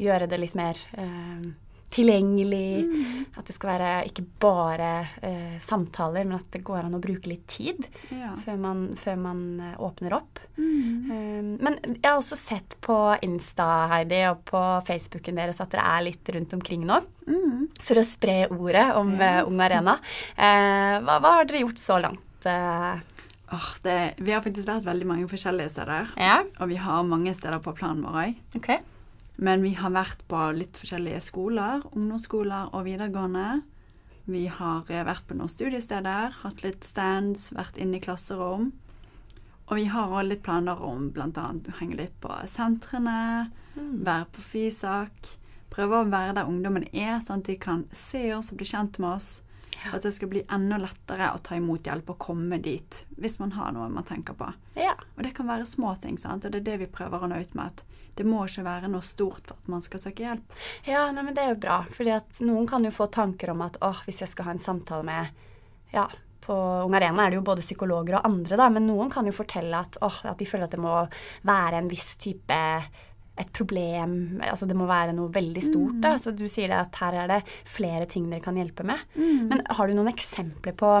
gjøre 0.00 0.26
det 0.30 0.38
litt 0.40 0.54
mer 0.58 0.78
eh, 0.96 1.50
tilgjengelig. 1.90 3.26
At 3.38 3.46
det 3.48 3.54
skal 3.56 3.72
være 3.72 3.90
ikke 4.08 4.24
bare 4.42 4.90
eh, 5.26 5.56
samtaler, 5.62 6.24
men 6.26 6.36
at 6.38 6.46
det 6.54 6.62
går 6.66 6.86
an 6.86 6.94
å 6.98 7.00
bruke 7.02 7.30
litt 7.30 7.46
tid 7.50 7.86
Ja. 8.14 8.32
før 8.44 8.58
man, 8.62 8.84
før 9.00 9.18
man 9.18 9.40
eh, 9.60 9.74
åpner 9.82 10.14
opp. 10.20 10.38
Mm. 10.56 11.10
Um, 11.10 11.48
men 11.66 11.78
jeg 11.88 12.04
har 12.06 12.18
også 12.20 12.38
sett 12.38 12.76
på 12.84 12.96
Insta, 13.26 13.66
Heidi, 13.90 14.20
og 14.30 14.44
på 14.50 14.60
Facebooken 14.86 15.40
deres 15.40 15.58
at 15.64 15.72
dere 15.74 15.86
er 15.98 16.06
litt 16.10 16.30
rundt 16.34 16.54
omkring 16.56 16.84
nå. 16.86 17.00
Mm. 17.26 17.66
For 17.82 17.98
å 18.00 18.06
spre 18.06 18.44
ordet 18.54 18.86
om 18.98 19.14
Ja. 19.18 19.42
Ung 19.48 19.60
Arena. 19.64 19.98
Eh, 20.36 20.96
hva, 21.02 21.18
hva 21.18 21.34
har 21.40 21.48
dere 21.50 21.64
gjort 21.64 21.80
så 21.82 21.98
langt? 22.02 22.46
eh? 22.46 23.02
oh, 23.52 23.68
det, 23.82 23.98
vi 24.22 24.30
har 24.32 24.44
faktisk 24.46 24.68
vært 24.70 24.86
veldig 24.86 25.06
mange 25.10 25.26
forskjellige 25.30 25.74
steder. 25.74 26.14
ja, 26.16 26.38
Og 26.62 26.70
vi 26.70 26.78
har 26.80 27.02
mange 27.02 27.34
steder 27.34 27.58
på 27.64 27.74
planen 27.76 28.04
vår 28.06 28.20
òg. 28.28 28.38
ok. 28.62 28.70
Men 29.40 29.62
vi 29.64 29.72
har 29.78 29.92
vært 29.94 30.20
på 30.28 30.40
litt 30.52 30.76
forskjellige 30.76 31.22
skoler, 31.24 31.80
ungdomsskoler 31.96 32.74
og 32.76 32.84
videregående. 32.84 33.62
Vi 34.30 34.44
har 34.52 34.84
eh, 34.92 35.04
vært 35.08 35.24
på 35.26 35.36
noen 35.38 35.48
studiesteder, 35.50 36.36
hatt 36.42 36.60
litt 36.62 36.84
stands, 36.84 37.48
vært 37.56 37.80
inne 37.80 37.96
i 37.96 38.04
klasserom. 38.04 38.68
Og 39.70 39.78
vi 39.78 39.86
har 39.88 40.10
også 40.10 40.26
litt 40.28 40.42
planer 40.44 40.82
om 40.84 41.08
bl.a. 41.14 41.30
å 41.32 41.78
henge 41.80 41.96
litt 42.02 42.16
på 42.20 42.36
sentrene, 42.50 43.50
Mm. 43.70 44.00
være 44.04 44.26
på 44.34 44.42
Fysak. 44.42 45.28
Prøve 45.70 46.00
å 46.00 46.08
være 46.10 46.34
der 46.34 46.48
ungdommen 46.50 46.88
er, 46.90 47.20
sånn 47.22 47.38
at 47.38 47.46
de 47.46 47.54
kan 47.56 47.84
se 47.94 48.34
oss 48.34 48.50
og 48.50 48.58
bli 48.58 48.66
kjent 48.66 48.98
med 48.98 49.12
oss. 49.14 49.28
Og 49.88 49.96
at 49.96 50.06
det 50.06 50.12
skal 50.16 50.30
bli 50.32 50.42
enda 50.52 50.78
lettere 50.80 51.30
å 51.32 51.40
ta 51.44 51.56
imot 51.56 51.88
hjelp 51.88 52.12
og 52.12 52.20
komme 52.20 52.60
dit 52.62 53.02
hvis 53.20 53.38
man 53.40 53.54
har 53.56 53.72
noe 53.74 53.88
man 53.92 54.06
tenker 54.08 54.36
på. 54.36 54.50
Ja. 54.76 54.94
Og 55.16 55.24
det 55.24 55.32
kan 55.36 55.48
være 55.48 55.68
små 55.68 55.94
ting, 56.02 56.18
sant? 56.20 56.44
og 56.44 56.52
det 56.52 56.62
er 56.62 56.68
det 56.68 56.78
vi 56.84 56.92
prøver 56.92 57.24
å 57.24 57.30
nå 57.30 57.40
ut 57.40 57.56
med. 57.58 57.72
At 57.72 58.00
det 58.18 58.26
må 58.28 58.42
ikke 58.44 58.66
være 58.66 58.90
noe 58.92 59.04
stort 59.04 59.48
for 59.48 59.56
at 59.56 59.68
man 59.72 59.84
skal 59.84 60.02
søke 60.02 60.26
hjelp. 60.26 60.56
ja, 60.88 61.06
nei, 61.14 61.24
men 61.24 61.36
det 61.36 61.44
er 61.44 61.54
jo 61.54 61.62
bra. 61.62 61.82
fordi 61.90 62.16
at 62.16 62.42
noen 62.44 62.68
kan 62.68 62.84
jo 62.84 62.92
få 62.94 63.08
tanker 63.12 63.54
om 63.54 63.62
at 63.64 63.78
åh, 63.84 64.02
hvis 64.06 64.20
jeg 64.24 64.34
skal 64.34 64.50
ha 64.50 64.56
en 64.56 64.66
samtale 64.70 65.06
med 65.06 65.46
Ja, 65.94 66.06
på 66.40 66.54
Ung 66.84 66.94
Arena 66.94 67.24
er 67.24 67.32
det 67.32 67.40
jo 67.40 67.46
både 67.46 67.64
psykologer 67.64 68.18
og 68.18 68.26
andre, 68.26 68.56
da, 68.58 68.68
men 68.72 68.86
noen 68.88 69.10
kan 69.12 69.26
jo 69.28 69.34
fortelle 69.34 69.82
at, 69.84 69.98
åh, 70.02 70.20
at 70.30 70.38
de 70.40 70.48
føler 70.48 70.66
at 70.66 70.74
det 70.74 70.82
må 70.82 70.94
være 71.46 71.80
en 71.80 71.90
viss 71.90 72.14
type 72.20 72.58
et 73.40 73.50
problem 73.56 74.14
Altså 74.44 74.68
det 74.68 74.76
må 74.76 74.86
være 74.88 75.14
noe 75.16 75.32
veldig 75.32 75.62
stort. 75.64 75.98
da, 76.02 76.14
Så 76.20 76.34
du 76.36 76.46
sier 76.50 76.72
at 76.76 76.96
her 77.00 77.16
er 77.24 77.30
det 77.32 77.40
flere 77.68 78.06
ting 78.10 78.28
dere 78.30 78.44
kan 78.44 78.58
hjelpe 78.60 78.84
med. 78.86 79.00
Men 79.16 79.64
har 79.66 79.88
du 79.88 79.96
noen 79.96 80.12
eksempler 80.12 80.76
på 80.76 80.94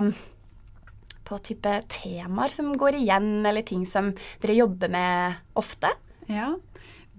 på 1.30 1.38
type 1.46 1.70
temaer 1.86 2.50
som 2.50 2.72
går 2.74 2.96
igjen, 2.98 3.46
eller 3.46 3.62
ting 3.62 3.84
som 3.86 4.10
dere 4.42 4.56
jobber 4.56 4.90
med 4.90 5.36
ofte? 5.60 5.92
Ja. 6.26 6.56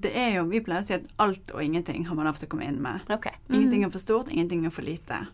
Det 0.02 0.12
er 0.18 0.34
jo, 0.36 0.48
Vi 0.50 0.60
pleier 0.66 0.82
å 0.82 0.88
si 0.88 0.98
at 0.98 1.06
alt 1.22 1.54
og 1.54 1.62
ingenting 1.64 2.08
har 2.10 2.18
man 2.18 2.28
lov 2.28 2.40
til 2.42 2.50
å 2.50 2.52
komme 2.52 2.68
inn 2.68 2.82
med. 2.82 3.06
Ok. 3.14 3.30
Ingenting 3.54 3.86
er 3.86 3.94
for 3.94 4.04
stort, 4.04 4.32
ingenting 4.34 4.66
er 4.66 4.74
for 4.74 4.84
lite. 4.84 5.28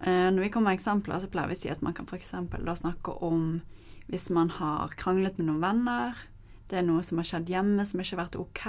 Uh, 0.00 0.30
når 0.32 0.46
vi 0.46 0.50
kommer 0.54 0.72
med 0.72 0.80
eksempler, 0.80 1.20
så 1.20 1.30
pleier 1.30 1.50
vi 1.50 1.58
å 1.58 1.60
si 1.60 1.70
at 1.70 1.82
man 1.84 1.94
kan 1.94 2.08
f.eks. 2.08 2.32
da 2.32 2.74
snakke 2.78 3.14
om 3.22 3.60
hvis 4.08 4.30
man 4.32 4.48
har 4.56 4.94
kranglet 4.96 5.36
med 5.38 5.50
noen 5.50 5.60
venner, 5.60 6.18
det 6.68 6.78
er 6.78 6.86
noe 6.86 7.02
som 7.02 7.18
har 7.20 7.24
skjedd 7.28 7.48
hjemme 7.52 7.84
som 7.86 8.00
ikke 8.00 8.16
har 8.16 8.24
vært 8.24 8.38
ok, 8.40 8.64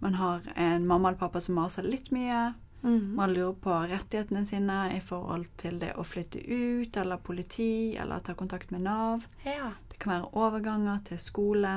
man 0.00 0.14
har 0.14 0.40
en 0.56 0.86
mamma 0.88 1.08
eller 1.10 1.18
pappa 1.20 1.40
som 1.40 1.54
maser 1.60 1.82
litt 1.88 2.10
mye, 2.12 2.54
Mm. 2.82 3.14
man 3.14 3.34
lurer 3.34 3.52
på 3.60 3.74
rettighetene 3.90 4.40
sine 4.48 4.76
i 4.96 5.00
forhold 5.04 5.44
til 5.60 5.78
det 5.78 5.90
å 6.00 6.02
flytte 6.02 6.40
ut, 6.40 6.96
eller 6.96 7.18
politi, 7.18 7.94
eller 8.00 8.20
ta 8.24 8.32
kontakt 8.32 8.70
med 8.72 8.80
Nav. 8.86 9.26
Ja. 9.44 9.72
Det 9.90 9.98
kan 9.98 10.14
være 10.14 10.30
overganger 10.32 11.02
til 11.04 11.18
skole. 11.20 11.74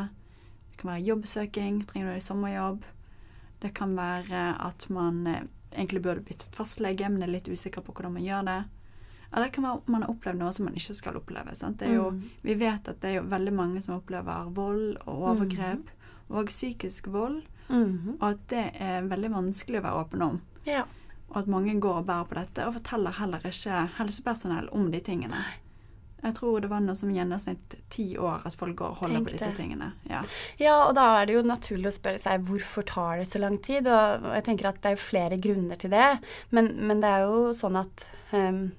Det 0.72 0.78
kan 0.80 0.92
være 0.94 1.04
jobbsøking. 1.10 1.82
Trenger 1.86 2.08
du 2.08 2.14
deg 2.14 2.24
sommerjobb? 2.24 2.84
Det 3.60 3.74
kan 3.76 3.98
være 3.98 4.46
at 4.64 4.88
man 4.90 5.28
eh, 5.28 5.44
egentlig 5.76 6.02
burde 6.04 6.24
byttet 6.24 6.56
fastlege, 6.56 7.10
men 7.12 7.22
er 7.24 7.34
litt 7.36 7.50
usikker 7.52 7.82
på 7.84 7.92
hvordan 7.92 8.14
man 8.14 8.24
gjør 8.24 8.46
det. 8.48 8.58
Eller 9.34 9.46
det 9.50 9.54
kan 9.56 9.64
være 9.66 9.82
man 9.88 10.02
har 10.04 10.10
opplevd 10.14 10.38
noe 10.38 10.52
som 10.54 10.66
man 10.66 10.76
ikke 10.78 10.96
skal 10.96 11.16
oppleve. 11.18 11.56
Sant? 11.56 11.78
Det 11.80 11.90
jo, 11.94 12.12
Mm. 12.12 12.22
Vi 12.44 12.54
vet 12.56 12.88
at 12.88 13.00
det 13.02 13.16
er 13.18 13.22
veldig 13.22 13.54
mange 13.54 13.82
som 13.82 13.96
opplever 14.00 14.52
vold 14.54 14.98
og 15.08 15.24
overgrep, 15.34 15.90
og 16.30 16.46
psykisk 16.48 17.08
vold, 17.08 17.42
Mhm. 17.70 18.18
og 18.22 18.30
at 18.30 18.48
det 18.48 18.72
er 18.80 19.02
veldig 19.02 19.32
vanskelig 19.32 19.80
å 19.80 19.84
være 19.84 20.06
åpen 20.06 20.22
om. 20.22 20.42
Ja. 20.66 20.84
Og 21.32 21.38
at 21.38 21.48
mange 21.48 21.80
går 21.82 21.98
og 21.98 22.06
bærer 22.06 22.28
på 22.28 22.36
dette, 22.36 22.66
og 22.68 22.74
forteller 22.76 23.12
heller 23.12 23.40
ikke 23.40 23.90
helsepersonell 23.98 24.70
om 24.72 24.92
de 24.92 25.00
tingene. 25.00 25.44
Jeg 26.24 26.36
tror 26.36 26.62
det 26.62 26.70
var 26.70 26.80
noe 26.80 26.96
som 26.96 27.10
gjennomsnitt 27.12 27.74
ti 27.90 28.16
år 28.16 28.46
at 28.46 28.56
folk 28.56 28.76
går 28.78 28.90
og 28.92 28.96
holder 28.98 29.16
Tenk 29.18 29.28
på 29.28 29.32
disse 29.34 29.50
det. 29.50 29.58
tingene. 29.58 29.92
Ja. 30.10 30.22
Ja, 30.58 30.88
og 30.88 30.96
da 30.96 31.22
er 31.22 31.26
det 31.26 31.36
jo 31.36 31.42
naturlig 31.42 31.88
å 31.88 32.00
spørre 32.00 32.20
seg 32.22 32.46
hvorfor 32.46 32.86
tar 32.86 33.18
det 33.18 33.28
så 33.28 33.40
lang 33.42 33.58
tid. 33.58 33.88
Og 33.88 34.22
jeg 34.34 34.44
tenker 34.46 34.66
at 34.70 34.82
det 34.82 34.92
er 34.94 34.96
flere 34.96 35.38
grunner 35.42 35.76
til 35.78 35.90
det. 35.90 36.20
Men, 36.52 36.78
men 36.88 37.02
det 37.02 37.10
er 37.10 37.26
jo 37.26 37.50
sånn 37.52 37.76
at 37.78 38.06
eh, 38.32 38.70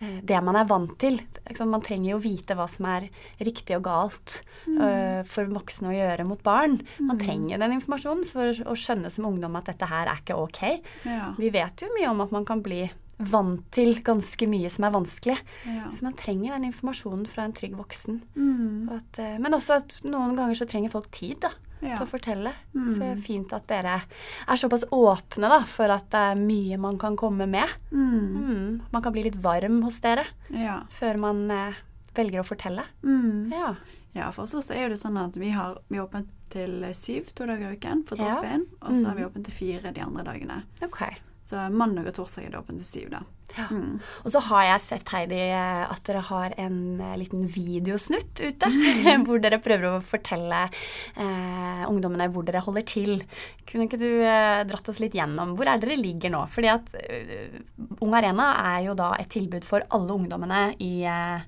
det 0.00 0.40
man 0.44 0.58
er 0.58 0.68
vant 0.68 0.92
til 1.00 1.20
Man 1.66 1.84
trenger 1.84 2.10
jo 2.10 2.18
vite 2.20 2.56
hva 2.58 2.66
som 2.68 2.88
er 2.90 3.06
riktig 3.44 3.76
og 3.78 3.84
galt 3.86 4.40
mm. 4.66 5.24
for 5.30 5.48
voksne 5.52 5.92
å 5.92 5.94
gjøre 5.94 6.26
mot 6.26 6.42
barn. 6.44 6.80
Man 6.98 7.20
trenger 7.20 7.60
den 7.62 7.76
informasjonen 7.78 8.26
for 8.28 8.50
å 8.66 8.76
skjønne 8.76 9.12
som 9.14 9.28
ungdom 9.28 9.56
at 9.58 9.70
dette 9.70 9.88
her 9.88 10.10
er 10.10 10.20
ikke 10.20 10.38
ok. 10.42 10.62
Ja. 11.06 11.32
Vi 11.38 11.52
vet 11.54 11.84
jo 11.84 11.92
mye 11.94 12.10
om 12.10 12.24
at 12.26 12.34
man 12.34 12.48
kan 12.48 12.64
bli 12.66 12.84
vant 13.16 13.62
til 13.72 13.96
ganske 14.04 14.48
mye 14.50 14.70
som 14.72 14.86
er 14.86 14.94
vanskelig. 14.94 15.36
Ja. 15.64 15.88
Så 15.94 16.04
man 16.04 16.16
trenger 16.18 16.56
den 16.56 16.68
informasjonen 16.68 17.24
fra 17.30 17.46
en 17.46 17.54
trygg 17.56 17.76
voksen. 17.78 18.20
Mm. 18.36 18.90
At, 18.92 19.20
eh, 19.22 19.38
men 19.40 19.56
også 19.56 19.80
at 19.80 19.96
noen 20.04 20.36
ganger 20.36 20.58
så 20.58 20.68
trenger 20.68 20.92
folk 20.92 21.08
tid 21.14 21.40
da, 21.46 21.52
Ja. 21.80 21.96
til 21.96 22.06
å 22.06 22.08
fortelle. 22.08 22.52
Mm. 22.74 22.86
Så 22.92 22.98
det 23.00 23.08
er 23.10 23.20
fint 23.26 23.52
at 23.52 23.66
dere 23.68 24.02
er 24.48 24.56
såpass 24.56 24.84
åpne 24.90 25.48
da, 25.52 25.58
for 25.68 25.92
at 25.92 26.08
det 26.10 26.22
er 26.32 26.34
mye 26.40 26.78
man 26.80 26.96
kan 26.98 27.16
komme 27.16 27.46
med. 27.46 27.68
Mm. 27.92 28.36
Mm. 28.46 28.80
Man 28.92 29.02
kan 29.02 29.12
bli 29.12 29.22
litt 29.28 29.36
varm 29.36 29.82
hos 29.82 30.00
dere 30.00 30.24
Ja. 30.50 30.80
før 30.90 31.18
man 31.18 31.50
eh, 31.50 31.74
velger 32.14 32.40
å 32.40 32.46
fortelle. 32.48 32.84
Mm. 33.04 33.52
Ja. 33.52 33.74
ja, 34.14 34.30
for 34.32 34.44
oss 34.44 34.54
også 34.54 34.74
er 34.74 34.88
det 34.88 34.98
sånn 34.98 35.18
at 35.20 35.36
vi 35.36 35.50
har 35.50 35.78
vi 35.88 35.98
åpent 36.00 36.28
til 36.48 36.80
syv 36.94 37.32
to 37.34 37.44
dager 37.44 37.72
i 37.72 37.76
uken 37.76 38.04
for 38.06 38.16
drop-in, 38.16 38.66
og 38.80 38.92
så 38.94 39.08
er 39.10 39.14
Mm. 39.14 39.16
vi 39.16 39.24
åpent 39.26 39.44
til 39.44 39.54
fire 39.54 39.92
de 39.92 40.00
andre 40.00 40.22
dagene. 40.24 40.62
Ok. 40.82 41.02
Så 41.46 41.62
mandag 41.70 42.08
og 42.10 42.16
torsdag 42.16 42.48
er 42.48 42.54
det 42.54 42.58
åpent 42.58 42.80
til 42.82 42.88
syv, 42.88 43.10
da. 43.12 43.20
Ja. 43.54 43.66
Mm. 43.70 44.00
Og 44.26 44.32
så 44.34 44.40
har 44.48 44.64
jeg 44.66 44.82
sett, 44.82 45.10
Heidi, 45.14 45.38
at 45.54 46.00
dere 46.08 46.24
har 46.26 46.54
en 46.58 46.78
eh, 47.00 47.12
liten 47.20 47.44
videosnutt 47.46 48.42
ute. 48.42 48.70
hvor 49.28 49.38
dere 49.42 49.60
prøver 49.62 49.86
å 49.92 50.02
fortelle 50.04 50.64
eh, 50.66 51.84
ungdommene 51.86 52.26
hvor 52.34 52.46
dere 52.48 52.64
holder 52.66 52.86
til. 52.90 53.22
Kunne 53.68 53.86
ikke 53.86 54.00
du 54.02 54.08
eh, 54.10 54.64
dratt 54.66 54.90
oss 54.90 54.98
litt 55.02 55.14
gjennom 55.16 55.54
hvor 55.56 55.70
er 55.70 55.78
dere 55.82 55.98
ligger 56.00 56.34
nå? 56.34 56.42
Fordi 56.50 56.72
at 56.72 56.90
uh, 56.98 57.60
Ung 58.02 58.16
Arena 58.18 58.48
er 58.74 58.88
jo 58.88 58.96
da 58.98 59.12
et 59.20 59.30
tilbud 59.32 59.64
for 59.66 59.86
alle 59.94 60.16
ungdommene 60.18 60.64
i 60.82 60.92
eh, 61.06 61.46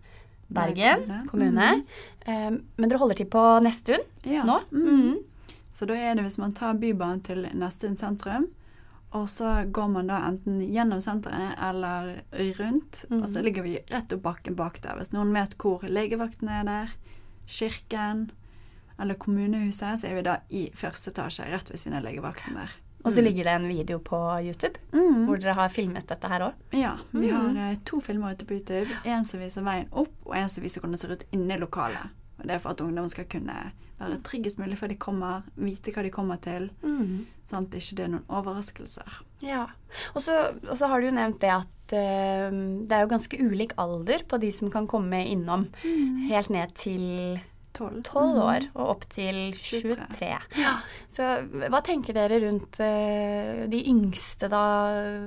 Bergen 0.48 1.04
Nei, 1.08 1.24
kommune. 1.28 1.72
Eh, 2.22 2.52
men 2.54 2.86
dere 2.86 3.00
holder 3.02 3.18
til 3.18 3.28
på 3.34 3.42
Nesttun 3.66 4.06
Ja. 4.24 4.46
nå? 4.46 4.62
Mm. 4.70 4.86
Mm. 4.86 5.58
Så 5.74 5.86
da 5.90 5.98
er 5.98 6.16
det 6.16 6.24
hvis 6.26 6.38
man 6.40 6.54
tar 6.56 6.78
Bybanen 6.78 7.20
til 7.26 7.44
Nesttun 7.58 7.98
sentrum, 7.98 8.48
og 9.12 9.28
så 9.28 9.64
går 9.72 9.88
man 9.88 10.06
da 10.06 10.18
enten 10.28 10.60
gjennom 10.60 11.00
senteret 11.00 11.54
eller 11.58 12.22
rundt, 12.58 13.04
og 13.10 13.24
så 13.28 13.38
Mhm. 13.38 13.44
ligger 13.44 13.62
vi 13.62 13.78
rett 13.90 14.12
opp 14.12 14.22
bakken 14.22 14.54
bak 14.54 14.80
der. 14.82 14.96
Hvis 14.98 15.12
noen 15.12 15.32
vet 15.32 15.56
hvor 15.58 15.80
legevakten 15.82 16.48
er 16.48 16.64
der, 16.64 16.88
kirken 17.46 18.30
eller 19.00 19.14
kommunehuset, 19.14 19.98
så 20.00 20.06
er 20.10 20.14
vi 20.14 20.22
da 20.22 20.36
i 20.50 20.70
første 20.74 21.10
etasje, 21.12 21.46
rett 21.52 21.70
ved 21.70 21.78
siden 21.78 21.96
av 21.98 22.04
legevakten 22.04 22.54
der. 22.54 22.70
Og 23.04 23.12
så 23.12 23.20
Mm. 23.20 23.24
ligger 23.24 23.44
det 23.44 23.52
en 23.54 23.68
video 23.68 23.98
på 23.98 24.16
YouTube 24.44 24.76
Mm. 24.92 25.24
hvor 25.26 25.36
dere 25.40 25.54
har 25.54 25.68
filmet 25.68 26.06
dette 26.08 26.28
her 26.28 26.40
òg. 26.40 26.52
Ja, 26.72 26.96
vi 27.12 27.30
Mhm. 27.30 27.56
har 27.56 27.70
eh, 27.70 27.76
to 27.84 28.00
filmer 28.00 28.32
ute 28.32 28.44
på 28.44 28.54
YouTube. 28.54 28.88
En 29.04 29.24
som 29.24 29.40
viser 29.40 29.62
veien 29.62 29.86
opp, 29.92 30.12
og 30.26 30.34
en 30.36 30.48
som 30.48 30.62
viser 30.62 30.80
hvordan 30.80 30.90
det 30.92 31.00
ser 31.00 31.12
ut 31.12 31.24
inne 31.32 31.54
i 31.54 31.58
lokalet. 31.58 32.10
Og 32.40 32.46
det 32.46 32.50
er 32.50 32.58
for 32.58 32.70
at 32.70 32.80
ungdom 32.80 33.08
skal 33.08 33.24
kunne 33.24 33.72
være 33.98 34.20
tryggest 34.26 34.58
mulig 34.60 34.78
før 34.78 34.88
de 34.92 34.96
kommer, 35.00 35.42
vite 35.56 35.92
hva 35.94 36.02
de 36.06 36.10
kommer 36.14 36.38
til, 36.44 36.68
sånn 37.48 37.64
at 37.64 37.70
det 37.72 37.82
ikke 37.82 38.04
er 38.04 38.12
noen 38.14 38.24
overraskelser. 38.30 39.18
Ja. 39.42 39.64
Og 40.14 40.22
så, 40.22 40.36
har 40.86 41.00
du 41.00 41.08
jo 41.08 41.14
nevnt 41.16 41.40
det 41.42 41.50
at 41.54 41.94
uh, 41.94 42.54
det 42.86 42.94
er 42.94 43.04
jo 43.04 43.10
ganske 43.14 43.38
ulik 43.42 43.72
alder 43.78 44.24
på 44.28 44.38
de 44.42 44.50
som 44.54 44.70
kan 44.70 44.86
komme 44.90 45.22
innom. 45.26 45.68
Helt 46.28 46.50
ned 46.54 46.74
til 46.78 47.38
Tolv. 47.78 48.00
12 48.02 48.32
Mm. 48.34 48.38
år 48.42 48.64
og 48.74 48.88
opp 48.90 49.04
til 49.12 49.36
23. 49.54 49.94
23. 50.18 50.70
Så 51.14 51.26
hva 51.70 51.78
tenker 51.86 52.16
dere 52.16 52.40
rundt 52.42 52.80
uh, 52.82 53.66
de 53.70 53.82
yngste, 53.92 54.48
da? 54.50 54.62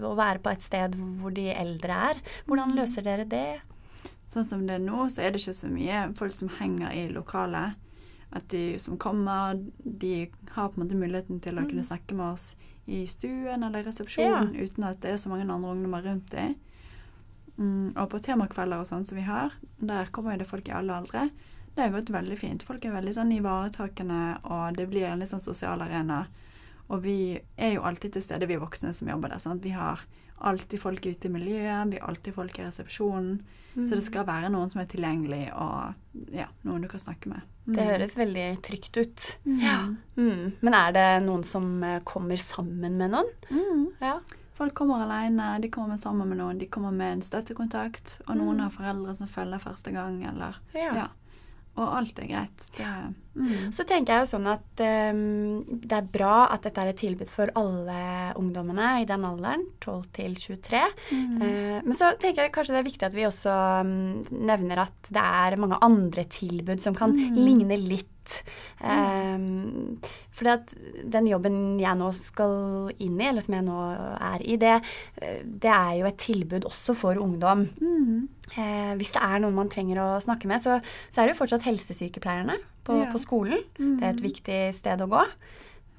Å 0.03 0.11
være 0.19 0.41
på 0.43 0.51
et 0.51 0.65
sted 0.65 0.97
hvor 1.21 1.31
de 1.31 1.45
eldre 1.53 1.99
er? 2.11 2.19
Hvordan 2.49 2.75
løser 2.75 3.05
dere 3.07 3.23
det? 3.29 3.61
Sånn 4.31 4.43
som 4.47 4.65
det 4.67 4.75
er 4.79 4.83
nå, 4.83 5.05
så 5.11 5.23
er 5.23 5.31
det 5.31 5.39
ikke 5.45 5.55
så 5.61 5.69
mye 5.71 6.01
folk 6.19 6.35
som 6.39 6.51
henger 6.59 6.91
i 6.95 7.05
lokalet. 7.11 7.77
At 8.31 8.47
de 8.53 8.79
som 8.79 8.97
kommer, 8.97 9.59
de 9.83 10.31
har 10.55 10.69
på 10.71 10.79
en 10.79 10.85
måte 10.85 11.00
muligheten 11.00 11.41
til 11.43 11.59
å 11.59 11.65
kunne 11.67 11.83
snakke 11.83 12.15
med 12.15 12.33
oss 12.33 12.53
i 12.88 13.03
stuen 13.07 13.63
eller 13.63 13.83
resepsjonen 13.85 14.55
uten 14.55 14.85
at 14.88 15.01
det 15.03 15.13
er 15.13 15.19
så 15.21 15.29
mange 15.31 15.45
andre 15.45 15.73
ungdommer 15.75 16.05
rundt 16.07 16.31
dem. 16.31 16.55
Mm, 17.57 17.91
og 18.00 18.07
på 18.13 18.21
temakvelder 18.23 18.81
og 18.81 18.88
sånn 18.89 19.03
som 19.05 19.19
vi 19.19 19.25
har, 19.27 19.53
der 19.77 20.09
kommer 20.15 20.35
jo 20.35 20.41
det 20.41 20.50
folk 20.50 20.71
i 20.71 20.75
alle 20.75 20.95
aldre. 20.95 21.27
Det 21.75 21.83
har 21.83 21.93
gått 21.93 22.11
veldig 22.11 22.38
fint. 22.39 22.63
Folk 22.67 22.85
er 22.85 22.95
veldig 22.95 23.13
sånn 23.15 23.31
ivaretakende, 23.35 24.21
og 24.43 24.79
det 24.79 24.88
blir 24.91 25.07
en 25.07 25.21
litt 25.21 25.31
sånn 25.31 25.43
sosial 25.43 25.83
arena. 25.83 26.25
Og 26.91 27.03
vi 27.05 27.19
er 27.55 27.75
jo 27.77 27.85
alltid 27.88 28.15
til 28.15 28.25
stede, 28.25 28.50
vi 28.50 28.59
voksne 28.59 28.91
som 28.95 29.11
jobber 29.11 29.31
der. 29.31 29.39
Sant? 29.43 29.63
Vi 29.63 29.71
har 29.75 30.03
alltid 30.41 30.79
folk 30.81 31.05
ute 31.05 31.27
i 31.27 31.31
miljøet, 31.31 31.91
vi 31.91 32.00
har 32.00 32.07
alltid 32.10 32.33
folk 32.36 32.60
i 32.60 32.63
resepsjonen. 32.67 33.41
Så 33.71 33.95
det 33.95 34.03
skal 34.03 34.25
være 34.27 34.50
noen 34.51 34.67
som 34.69 34.81
er 34.81 34.88
tilgjengelig, 34.91 35.45
og 35.55 35.93
ja, 36.36 36.48
noen 36.67 36.81
du 36.83 36.89
kan 36.91 37.00
snakke 37.00 37.29
med. 37.31 37.39
Mm. 37.65 37.75
Det 37.77 37.86
høres 37.88 38.15
veldig 38.19 38.48
trygt 38.67 38.98
ut. 39.00 39.27
Mm. 39.45 39.93
Mm. 40.17 40.51
Men 40.60 40.74
er 40.75 40.91
det 40.98 41.05
noen 41.24 41.45
som 41.48 41.69
eh, 41.88 42.01
kommer 42.03 42.36
sammen 42.41 42.98
med 43.00 43.13
noen? 43.13 43.29
Mm. 43.48 43.86
Ja. 44.01 44.17
Folk 44.57 44.75
kommer 44.77 45.05
alene, 45.05 45.53
de 45.63 45.69
kommer 45.74 45.95
sammen 45.98 46.27
med 46.29 46.38
noen, 46.41 46.60
de 46.60 46.67
kommer 46.69 46.91
med 46.91 47.13
en 47.15 47.24
støttekontakt, 47.25 48.17
og 48.27 48.36
noen 48.41 48.57
Mm. 48.60 48.63
har 48.65 48.75
foreldre 48.75 49.15
som 49.15 49.27
følger 49.31 49.63
første 49.63 49.91
gang, 49.95 50.19
eller 50.27 50.60
Ja. 50.75 51.07
Og 51.79 51.87
alt 52.01 52.17
er 52.19 52.27
greit. 52.27 52.63
Det, 52.75 52.87
mm. 53.39 53.69
Så 53.71 53.85
tenker 53.87 54.11
jeg 54.13 54.25
jo 54.25 54.29
sånn 54.33 54.49
at 54.51 54.81
um, 54.83 55.61
det 55.69 55.95
er 55.95 56.09
bra 56.11 56.33
at 56.51 56.65
dette 56.67 56.83
er 56.83 56.91
et 56.91 56.99
tilbud 56.99 57.31
for 57.31 57.51
alle 57.55 57.95
ungdommene 58.35 58.89
i 59.01 59.07
den 59.07 59.23
alderen, 59.23 59.63
12 59.79 60.01
til 60.17 60.35
23. 60.35 60.81
Mm. 61.15 61.37
Uh, 61.39 61.77
men 61.87 61.95
så 61.95 62.11
tenker 62.19 62.43
jeg 62.43 62.53
kanskje 62.57 62.75
det 62.75 62.81
er 62.83 62.89
viktig 62.89 63.07
at 63.07 63.15
vi 63.15 63.27
også 63.29 63.55
um, 63.87 63.95
nevner 64.35 64.83
at 64.83 65.11
det 65.15 65.23
er 65.45 65.59
mange 65.63 65.79
andre 65.87 66.27
tilbud 66.27 66.83
som 66.83 66.97
kan 66.97 67.15
Mm. 67.15 67.35
ligne 67.39 67.77
litt. 67.77 68.07
Um, 68.79 69.97
fordi 70.31 70.51
at 70.53 70.73
den 71.11 71.27
jobben 71.27 71.55
jeg 71.81 71.97
nå 71.99 72.11
skal 72.15 72.91
inn 73.03 73.17
i, 73.19 73.27
eller 73.29 73.43
som 73.45 73.55
jeg 73.57 73.65
nå 73.65 73.79
er 74.15 74.43
i, 74.45 74.55
det, 74.61 74.77
eh, 75.21 75.41
det 75.43 75.71
er 75.71 75.95
jo 75.99 76.07
et 76.09 76.21
tilbud 76.21 76.67
også 76.69 76.95
for 76.97 77.19
ungdom. 77.21 77.65
Mm. 77.81 78.29
Eh, 78.58 78.93
hvis 79.00 79.12
det 79.15 79.22
er 79.24 79.39
noen 79.39 79.55
man 79.55 79.70
trenger 79.70 80.01
å 80.03 80.08
snakke 80.22 80.48
med, 80.50 80.60
så, 80.63 80.79
så 81.10 81.22
er 81.22 81.27
det 81.29 81.36
jo 81.36 81.39
fortsatt 81.46 81.63
helsesykepleierne 81.63 82.58
på, 82.84 82.98
Ja. 83.00 83.12
på 83.13 83.20
skolen. 83.24 83.63
Mm. 83.79 83.98
Det 84.00 84.03
er 84.03 84.10
et 84.15 84.24
viktig 84.25 84.60
sted 84.75 85.00
å 85.01 85.08
gå. 85.08 85.24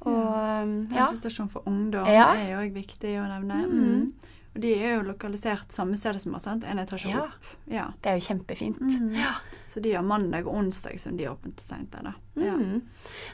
Og 0.03 0.93
ja. 0.93 1.07
Helsestasjon 1.07 1.49
for 1.49 1.63
ungdom 1.71 2.07
Ja. 2.11 2.33
er 2.35 2.51
jo 2.53 2.59
òg 2.65 2.73
viktig 2.75 3.15
å 3.23 3.27
nevne. 3.31 3.63
Mm. 3.69 4.13
Mm. 4.53 4.55
Og 4.55 4.61
de 4.61 4.73
er 4.77 4.91
jo 4.99 5.03
lokalisert 5.09 5.73
samme 5.73 5.97
sted 5.97 6.19
som 6.21 6.35
oss, 6.37 6.45
sant? 6.45 6.65
en 6.69 6.79
etasje 6.79 7.09
Ja. 7.11 7.23
opp. 7.25 7.47
Ja. 7.67 7.87
Det 8.03 8.11
er 8.11 8.19
jo 8.19 8.27
kjempefint. 8.27 8.81
Mm. 8.81 9.15
Ja. 9.17 9.33
Så 9.73 9.81
de 9.81 9.95
har 9.95 10.03
mandag 10.05 10.45
og 10.47 10.55
onsdag 10.61 10.99
som 11.01 11.17
de 11.17 11.25
er 11.25 11.31
åpent 11.33 11.57
til 11.57 11.65
seint 11.65 11.91
der, 11.95 12.03
da. 12.03 12.13
Ja. 12.37 12.53
Mm. 12.53 12.83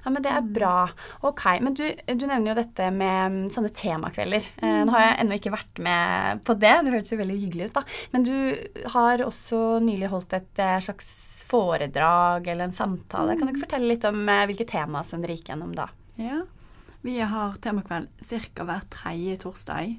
ja, 0.04 0.10
men 0.10 0.22
det 0.22 0.30
er 0.30 0.42
bra. 0.42 0.88
Ok, 1.26 1.42
men 1.60 1.74
du, 1.74 1.82
du 2.06 2.26
nevner 2.26 2.52
jo 2.52 2.58
dette 2.60 2.90
med 2.94 3.32
mm, 3.32 3.50
sånne 3.50 3.72
temakvelder. 3.74 4.46
Eh, 4.62 4.84
nå 4.86 4.94
har 4.94 5.00
jeg 5.08 5.16
ennå 5.24 5.38
ikke 5.40 5.54
vært 5.56 5.78
med 5.82 6.44
på 6.46 6.54
det, 6.54 6.74
det 6.86 6.94
hørtes 6.94 7.12
jo 7.16 7.18
veldig 7.18 7.40
hyggelig 7.42 7.70
ut 7.70 7.80
da. 7.80 7.82
Men 8.14 8.22
du 8.28 8.34
har 8.94 9.24
også 9.26 9.80
nylig 9.82 10.12
holdt 10.14 10.38
et 10.38 10.62
eh, 10.62 10.78
slags 10.86 11.10
foredrag 11.48 12.46
eller 12.46 12.68
en 12.68 12.72
samtale. 12.76 13.34
Kan 13.38 13.48
du 13.48 13.54
ikke 13.56 13.66
fortelle 13.66 13.90
litt 13.90 14.06
om 14.06 14.22
eh, 14.28 14.46
hvilke 14.50 14.68
tema 14.68 15.02
som 15.02 15.22
dere 15.24 15.34
gikk 15.34 15.50
gjennom 15.50 15.74
da? 15.74 15.88
Ja. 16.20 16.44
Vi 17.02 17.18
har 17.20 17.58
temakveld 17.62 18.08
ca. 18.22 18.64
hver 18.66 18.86
tredje 18.90 19.36
torsdag. 19.42 19.96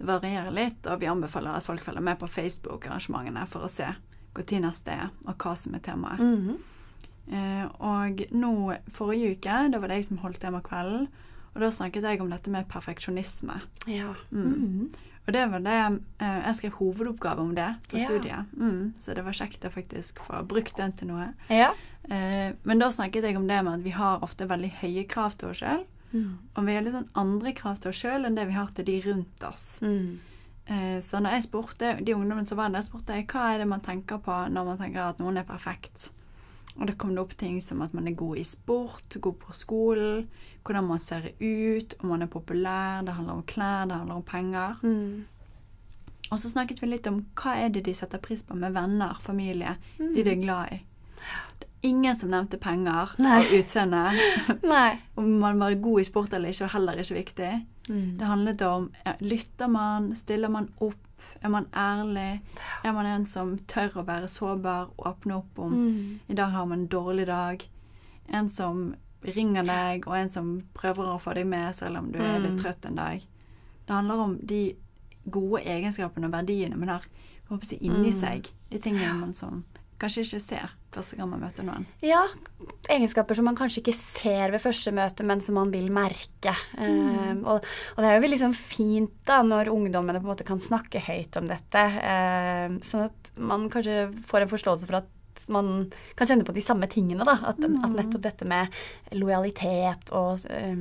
Det 0.00 0.06
varierer 0.08 0.54
litt, 0.56 0.86
og 0.88 1.02
vi 1.02 1.08
anbefaler 1.12 1.58
at 1.58 1.66
folk 1.66 1.82
følger 1.84 2.00
med 2.00 2.16
på 2.22 2.28
Facebook-arrangementene 2.30 3.42
for 3.50 3.66
å 3.66 3.68
se 3.68 3.90
når 4.30 4.60
neste 4.62 4.94
er, 4.94 5.10
og 5.26 5.34
hva 5.42 5.52
som 5.58 5.74
er 5.76 5.82
temaet. 5.84 6.20
Mhm. 6.24 6.56
Eh, 7.30 7.66
og 7.84 8.22
nå 8.32 8.52
forrige 8.90 9.36
uke, 9.36 9.56
da 9.70 9.78
var 9.78 9.88
det 9.92 9.98
jeg 10.00 10.06
som 10.08 10.22
holdt 10.22 10.40
temakvelden, 10.40 11.04
og 11.52 11.60
da 11.60 11.68
snakket 11.70 12.02
jeg 12.08 12.22
om 12.22 12.30
dette 12.32 12.50
med 12.50 12.66
perfeksjonisme. 12.70 13.60
Ja. 13.90 14.14
Mm. 14.32 14.48
Mhm. 14.48 14.90
Og 15.28 15.34
det 15.34 15.42
var 15.52 15.60
det 15.60 16.00
eh, 16.18 16.40
Jeg 16.46 16.54
skrev 16.56 16.72
hovedoppgave 16.78 17.38
om 17.44 17.54
det 17.54 17.68
på 17.90 17.98
Ja. 18.00 18.06
studiet, 18.06 18.46
mm, 18.56 18.94
så 19.00 19.14
det 19.14 19.22
var 19.24 19.32
kjekt 19.32 19.60
å 19.68 19.70
faktisk 19.70 20.18
få 20.24 20.42
brukt 20.48 20.76
den 20.76 20.92
til 20.92 21.08
noe. 21.08 21.34
Ja. 21.50 21.72
Eh, 22.08 22.54
men 22.64 22.78
da 22.78 22.88
snakket 22.88 23.22
jeg 23.22 23.36
om 23.36 23.46
det 23.46 23.62
med 23.64 23.74
at 23.74 23.84
vi 23.84 23.90
har 23.90 24.20
ofte 24.22 24.48
veldig 24.48 24.72
høye 24.80 25.06
krav 25.06 25.36
til 25.36 25.50
oss 25.50 25.58
selv. 25.58 25.84
Mm. 26.12 26.38
Og 26.54 26.66
vi 26.66 26.74
har 26.74 26.84
litt 26.84 26.96
sånn 26.96 27.10
andre 27.18 27.54
krav 27.56 27.80
til 27.80 27.92
oss 27.92 28.02
sjøl 28.02 28.26
enn 28.26 28.38
det 28.38 28.48
vi 28.48 28.56
har 28.58 28.70
til 28.74 28.88
de 28.88 28.96
rundt 29.06 29.46
oss. 29.46 29.66
Mm. 29.84 30.20
Eh, 30.70 30.98
så 31.02 31.18
når 31.22 31.36
jeg 31.36 31.48
spurte 31.48 31.96
de 31.98 32.14
ungdommene 32.14 32.46
som 32.46 32.60
var 32.60 32.72
der, 32.74 32.86
spurte 32.86 33.16
jeg 33.16 33.28
hva 33.30 33.52
er 33.52 33.62
det 33.62 33.68
man 33.70 33.84
tenker 33.84 34.22
på 34.22 34.36
når 34.52 34.72
man 34.72 34.80
tenker 34.80 35.04
at 35.06 35.22
noen 35.22 35.40
er 35.40 35.48
perfekt. 35.48 36.10
Og 36.76 36.86
det 36.86 36.96
kom 37.00 37.12
det 37.14 37.22
opp 37.22 37.34
ting 37.38 37.58
som 37.64 37.82
at 37.82 37.94
man 37.96 38.06
er 38.08 38.16
god 38.18 38.38
i 38.38 38.46
sport, 38.46 39.18
god 39.20 39.36
på 39.42 39.54
skolen, 39.56 40.28
hvordan 40.64 40.86
man 40.86 41.02
ser 41.02 41.32
ut, 41.40 41.96
om 42.00 42.12
man 42.14 42.22
er 42.22 42.30
populær, 42.30 43.02
det 43.04 43.16
handler 43.16 43.40
om 43.40 43.46
klær, 43.48 43.88
det 43.90 43.98
handler 43.98 44.20
om 44.20 44.26
penger. 44.26 44.78
Mm. 44.82 45.26
Og 46.30 46.38
så 46.38 46.50
snakket 46.52 46.78
vi 46.82 46.92
litt 46.92 47.08
om 47.10 47.24
hva 47.40 47.56
er 47.58 47.72
det 47.74 47.82
de 47.88 47.94
setter 47.96 48.22
pris 48.22 48.44
på 48.46 48.54
med 48.54 48.76
venner, 48.76 49.18
familie, 49.24 49.74
de 49.98 50.22
de 50.22 50.30
er 50.30 50.42
glad 50.44 50.76
i. 50.76 50.80
Det 51.58 51.69
ingen 51.82 52.18
som 52.18 52.30
nevnte 52.30 52.58
penger 52.60 53.14
Nei. 53.18 53.38
og 53.40 53.52
utseende. 53.60 54.02
Om 55.16 55.38
man 55.40 55.58
var 55.58 55.74
god 55.74 56.00
i 56.00 56.04
sport 56.04 56.32
eller 56.34 56.48
ikke, 56.52 56.66
var 56.66 56.74
heller 56.74 57.00
ikke 57.00 57.14
viktig. 57.14 57.52
Mm. 57.88 58.18
Det 58.18 58.26
handlet 58.28 58.62
om 58.62 58.90
ja, 59.06 59.14
lytter 59.20 59.68
man, 59.68 60.10
stiller 60.16 60.48
man 60.52 60.68
opp, 60.80 61.06
er 61.42 61.48
man 61.48 61.66
ærlig? 61.76 62.40
Er 62.84 62.92
man 62.92 63.06
en 63.06 63.26
som 63.26 63.56
tør 63.68 63.96
å 64.00 64.04
være 64.06 64.28
sårbar, 64.28 64.90
åpne 64.98 65.36
opp 65.40 65.58
om 65.58 65.72
Mm. 65.72 66.18
i 66.28 66.34
dag 66.34 66.50
har 66.50 66.66
man 66.66 66.80
en 66.80 66.86
dårlig 66.88 67.26
dag? 67.26 67.64
En 68.28 68.50
som 68.50 68.94
ringer 69.24 69.62
deg, 69.66 70.06
og 70.06 70.16
en 70.16 70.30
som 70.30 70.62
prøver 70.74 71.04
å 71.14 71.18
få 71.20 71.34
deg 71.34 71.46
med 71.46 71.74
selv 71.74 71.98
om 71.98 72.12
du 72.12 72.18
er 72.18 72.38
litt 72.40 72.52
Mm. 72.52 72.58
trøtt 72.62 72.86
en 72.86 72.94
dag. 72.96 73.20
Det 73.86 73.94
handler 73.94 74.14
om 74.20 74.38
de 74.46 74.76
gode 75.30 75.60
egenskapene 75.64 76.26
og 76.26 76.32
verdiene 76.32 76.76
man 76.78 76.88
har 76.88 77.02
si, 77.62 77.76
inni 77.76 78.08
Mm. 78.12 78.20
seg. 78.20 78.50
De 78.70 78.78
tingene 78.78 79.14
man 79.20 79.32
som 79.34 79.64
kanskje 80.00 80.24
ikke 80.24 80.42
ser 80.42 80.72
første 80.90 81.18
gang 81.18 81.28
man 81.30 81.42
møter 81.44 81.66
noen. 81.66 81.84
Ja, 82.02 82.22
egenskaper 82.90 83.38
som 83.38 83.46
man 83.46 83.58
kanskje 83.58 83.82
ikke 83.82 83.94
ser 83.94 84.50
ved 84.54 84.62
første 84.62 84.92
møte, 84.94 85.26
men 85.26 85.42
som 85.44 85.58
man 85.60 85.70
vil 85.74 85.86
merke. 85.94 86.54
Eh, 86.80 87.36
og, 87.44 87.62
og 87.62 88.02
det 88.02 88.08
er 88.08 88.16
jo 88.16 88.24
veldig 88.24 88.40
sånn 88.42 88.56
fint 88.56 89.14
da, 89.28 89.40
når 89.46 89.70
ungdommene 89.72 90.18
på 90.18 90.26
en 90.26 90.32
måte 90.32 90.48
kan 90.48 90.62
snakke 90.62 91.02
høyt 91.06 91.38
om 91.38 91.46
dette, 91.50 91.86
eh, 92.02 92.66
sånn 92.86 93.06
at 93.06 93.32
man 93.38 93.68
kanskje 93.72 94.08
får 94.26 94.46
en 94.46 94.52
forståelse 94.56 94.90
for 94.90 95.02
at 95.02 95.16
man 95.50 95.88
kan 96.18 96.28
kjenne 96.28 96.46
på 96.46 96.54
de 96.54 96.62
samme 96.64 96.86
tingene. 96.90 97.26
da, 97.26 97.38
At, 97.52 97.62
at 97.62 97.94
nettopp 97.94 98.26
dette 98.26 98.48
med 98.48 98.74
lojalitet 99.16 100.12
og 100.16 100.44
eh, 100.50 100.76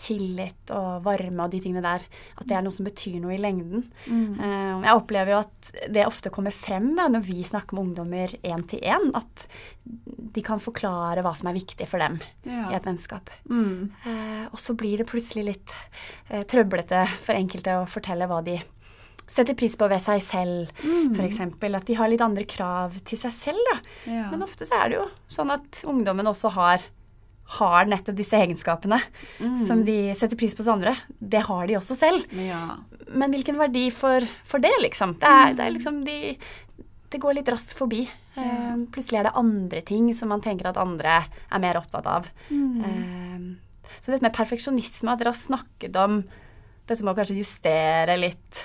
tillit 0.00 0.70
og 0.76 1.02
varme 1.06 1.44
og 1.46 1.52
de 1.54 1.60
tingene 1.64 1.82
der, 1.84 2.04
at 2.36 2.46
det 2.48 2.56
er 2.58 2.62
noe 2.66 2.74
som 2.74 2.84
betyr 2.88 3.16
noe 3.22 3.34
i 3.36 3.40
lengden. 3.40 3.86
Mm. 4.06 4.36
Jeg 4.84 4.94
opplever 4.98 5.32
jo 5.34 5.38
at 5.40 5.70
det 5.92 6.04
ofte 6.06 6.30
kommer 6.34 6.54
frem 6.54 6.90
da, 6.98 7.08
når 7.12 7.24
vi 7.26 7.40
snakker 7.46 7.76
med 7.78 7.88
ungdommer 7.88 8.34
én 8.46 8.62
til 8.68 8.80
én, 8.84 9.08
at 9.16 9.46
de 10.36 10.42
kan 10.44 10.60
forklare 10.62 11.22
hva 11.24 11.32
som 11.38 11.48
er 11.50 11.56
viktig 11.58 11.88
for 11.88 12.02
dem 12.02 12.18
Ja. 12.44 12.68
i 12.70 12.76
et 12.76 12.84
vennskap. 12.86 13.30
Mm. 13.48 13.90
Eh, 14.04 14.46
og 14.52 14.58
så 14.60 14.76
blir 14.76 14.98
det 15.00 15.08
plutselig 15.08 15.44
litt 15.52 15.72
eh, 16.30 16.42
trøblete 16.44 17.06
for 17.22 17.34
enkelte 17.38 17.80
å 17.80 17.86
fortelle 17.88 18.28
hva 18.28 18.42
de 18.44 18.58
setter 19.26 19.56
pris 19.58 19.74
på 19.74 19.88
ved 19.90 19.98
seg 20.04 20.20
selv, 20.22 20.68
for 21.16 21.24
f.eks. 21.24 21.40
At 21.74 21.86
de 21.88 21.94
har 21.98 22.06
litt 22.12 22.22
andre 22.22 22.44
krav 22.46 22.94
til 23.08 23.18
seg 23.18 23.32
selv. 23.34 23.58
Da. 23.72 23.78
Ja. 24.12 24.26
Men 24.30 24.44
ofte 24.46 24.62
så 24.68 24.76
er 24.78 24.92
det 24.92 25.00
jo 25.00 25.06
sånn 25.26 25.50
at 25.50 25.80
ungdommen 25.82 26.28
også 26.30 26.52
har, 26.54 26.84
har 27.46 27.86
nettopp 27.86 28.16
disse 28.18 28.34
egenskapene 28.42 28.98
som 29.68 29.84
de 29.86 30.14
setter 30.18 30.36
pris 30.36 30.54
på 30.56 30.64
hos 30.64 30.70
andre. 30.72 30.96
Det 31.18 31.44
har 31.46 31.66
de 31.68 31.76
også 31.78 31.94
selv. 31.98 32.24
ja. 32.42 32.76
Men 33.06 33.30
hvilken 33.30 33.54
verdi 33.54 33.84
for, 33.94 34.24
for 34.44 34.58
det, 34.58 34.72
liksom? 34.82 35.12
Det 35.22 35.30
er, 35.30 35.52
det 35.54 35.62
er 35.62 35.74
liksom 35.76 36.00
de 36.04 36.16
Det 37.08 37.20
går 37.22 37.36
litt 37.38 37.48
raskt 37.52 37.70
forbi. 37.78 38.00
Eh, 38.34 38.72
plutselig 38.92 39.20
er 39.20 39.28
det 39.28 39.36
andre 39.38 39.80
ting 39.86 40.08
som 40.12 40.28
man 40.34 40.42
tenker 40.42 40.66
at 40.68 40.76
andre 40.82 41.20
er 41.22 41.62
mer 41.62 41.78
opptatt 41.78 42.06
av. 42.10 42.26
Eh, 42.50 43.46
så 44.00 44.10
dette 44.10 44.26
med 44.26 44.34
perfeksjonisme, 44.34 45.12
at 45.12 45.22
dere 45.22 45.30
har 45.30 45.38
snakket 45.38 45.94
om 46.02 46.18
dette 46.86 47.02
med 47.02 47.14
å 47.14 47.16
kanskje 47.20 47.38
justere 47.38 48.18
litt 48.18 48.58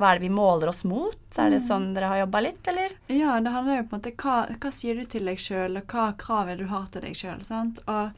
Hva 0.00 0.10
er 0.14 0.18
det 0.18 0.24
vi 0.24 0.32
måler 0.32 0.70
oss 0.72 0.80
mot? 0.88 1.16
Så 1.30 1.44
er 1.44 1.50
det 1.52 1.60
sånn 1.66 1.90
dere 1.94 2.08
har 2.08 2.22
jobba 2.22 2.40
litt, 2.46 2.66
eller? 2.72 2.94
Ja, 3.12 3.34
det 3.44 3.52
handler 3.52 3.76
jo 3.82 3.86
på 3.90 3.96
en 3.98 4.00
måte 4.00 4.14
hva, 4.16 4.36
hva 4.56 4.70
sier 4.72 4.96
du 4.96 5.04
til 5.04 5.28
deg 5.28 5.38
sjøl, 5.38 5.76
og 5.76 5.92
hva 5.92 6.06
krav 6.16 6.48
det 6.48 6.58
du 6.62 6.66
har 6.72 6.86
til 6.90 7.04
deg 7.04 7.14
sjøl. 7.20 7.42
Og, 7.86 8.10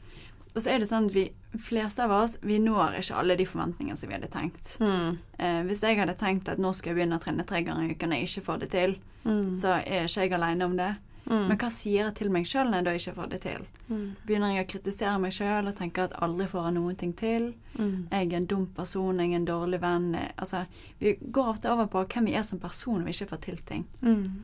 og 0.55 0.59
så 0.63 0.71
er 0.71 0.79
det 0.85 0.89
sånn 0.93 1.11
at 1.11 1.17
vi 1.17 1.27
fleste 1.59 2.05
av 2.07 2.15
oss 2.17 2.39
vi 2.41 2.57
når 2.63 2.95
ikke 3.03 3.19
alle 3.21 3.35
de 3.37 3.45
forventningene 3.51 3.99
som 3.99 4.09
vi 4.09 4.15
hadde 4.17 4.31
tenkt. 4.33 4.77
Mm. 4.81 5.19
Eh, 5.39 5.61
hvis 5.69 5.83
jeg 5.85 5.99
hadde 5.99 6.15
tenkt 6.17 6.49
at 6.49 6.63
nå 6.63 6.71
skal 6.73 6.93
jeg 6.95 7.03
begynne 7.03 7.19
å 7.19 7.25
trene 7.25 7.45
tre 7.45 7.61
ganger 7.67 7.91
i 7.91 7.97
uken 7.99 8.15
og 8.15 8.23
jeg 8.23 8.31
ikke 8.31 8.47
får 8.51 8.63
det 8.67 8.71
til, 8.79 8.99
Mm. 9.23 9.53
så 9.55 9.77
er 9.87 10.09
ikke 10.09 10.25
jeg 10.25 10.33
aleine 10.35 10.65
om 10.67 10.73
det. 10.77 10.89
Mm. 11.27 11.49
Men 11.49 11.57
hva 11.59 11.69
sier 11.71 12.05
jeg 12.07 12.15
til 12.19 12.31
meg 12.31 12.45
sjøl 12.51 12.67
når 12.71 12.75
jeg 12.81 12.85
da 12.85 12.93
ikke 12.99 13.15
får 13.15 13.29
det 13.31 13.41
til? 13.41 13.67
Mm. 13.89 14.17
Begynner 14.27 14.55
jeg 14.57 14.67
å 14.67 14.71
kritisere 14.73 15.19
meg 15.23 15.33
sjøl 15.33 15.69
og 15.71 15.75
tenke 15.79 16.03
at 16.03 16.13
aldri 16.23 16.47
får 16.51 16.65
jeg 16.65 16.75
noen 16.75 16.97
ting 16.99 17.13
til? 17.17 17.55
Mm. 17.79 18.09
Jeg 18.11 18.33
er 18.33 18.37
en 18.37 18.47
dum 18.47 18.67
person, 18.67 19.19
jeg 19.21 19.31
er 19.33 19.37
en 19.37 19.45
dårlig 19.47 19.81
venn. 19.81 20.09
Altså, 20.37 20.65
vi 20.99 21.15
går 21.31 21.49
ofte 21.55 21.71
over 21.73 21.87
på 21.87 22.05
hvem 22.09 22.25
vi 22.27 22.35
er 22.35 22.43
som 22.43 22.59
person 22.59 22.99
når 22.99 23.05
vi 23.05 23.11
ikke 23.17 23.31
får 23.37 23.41
til 23.47 23.57
ting. 23.71 23.87
Mm. 24.03 24.43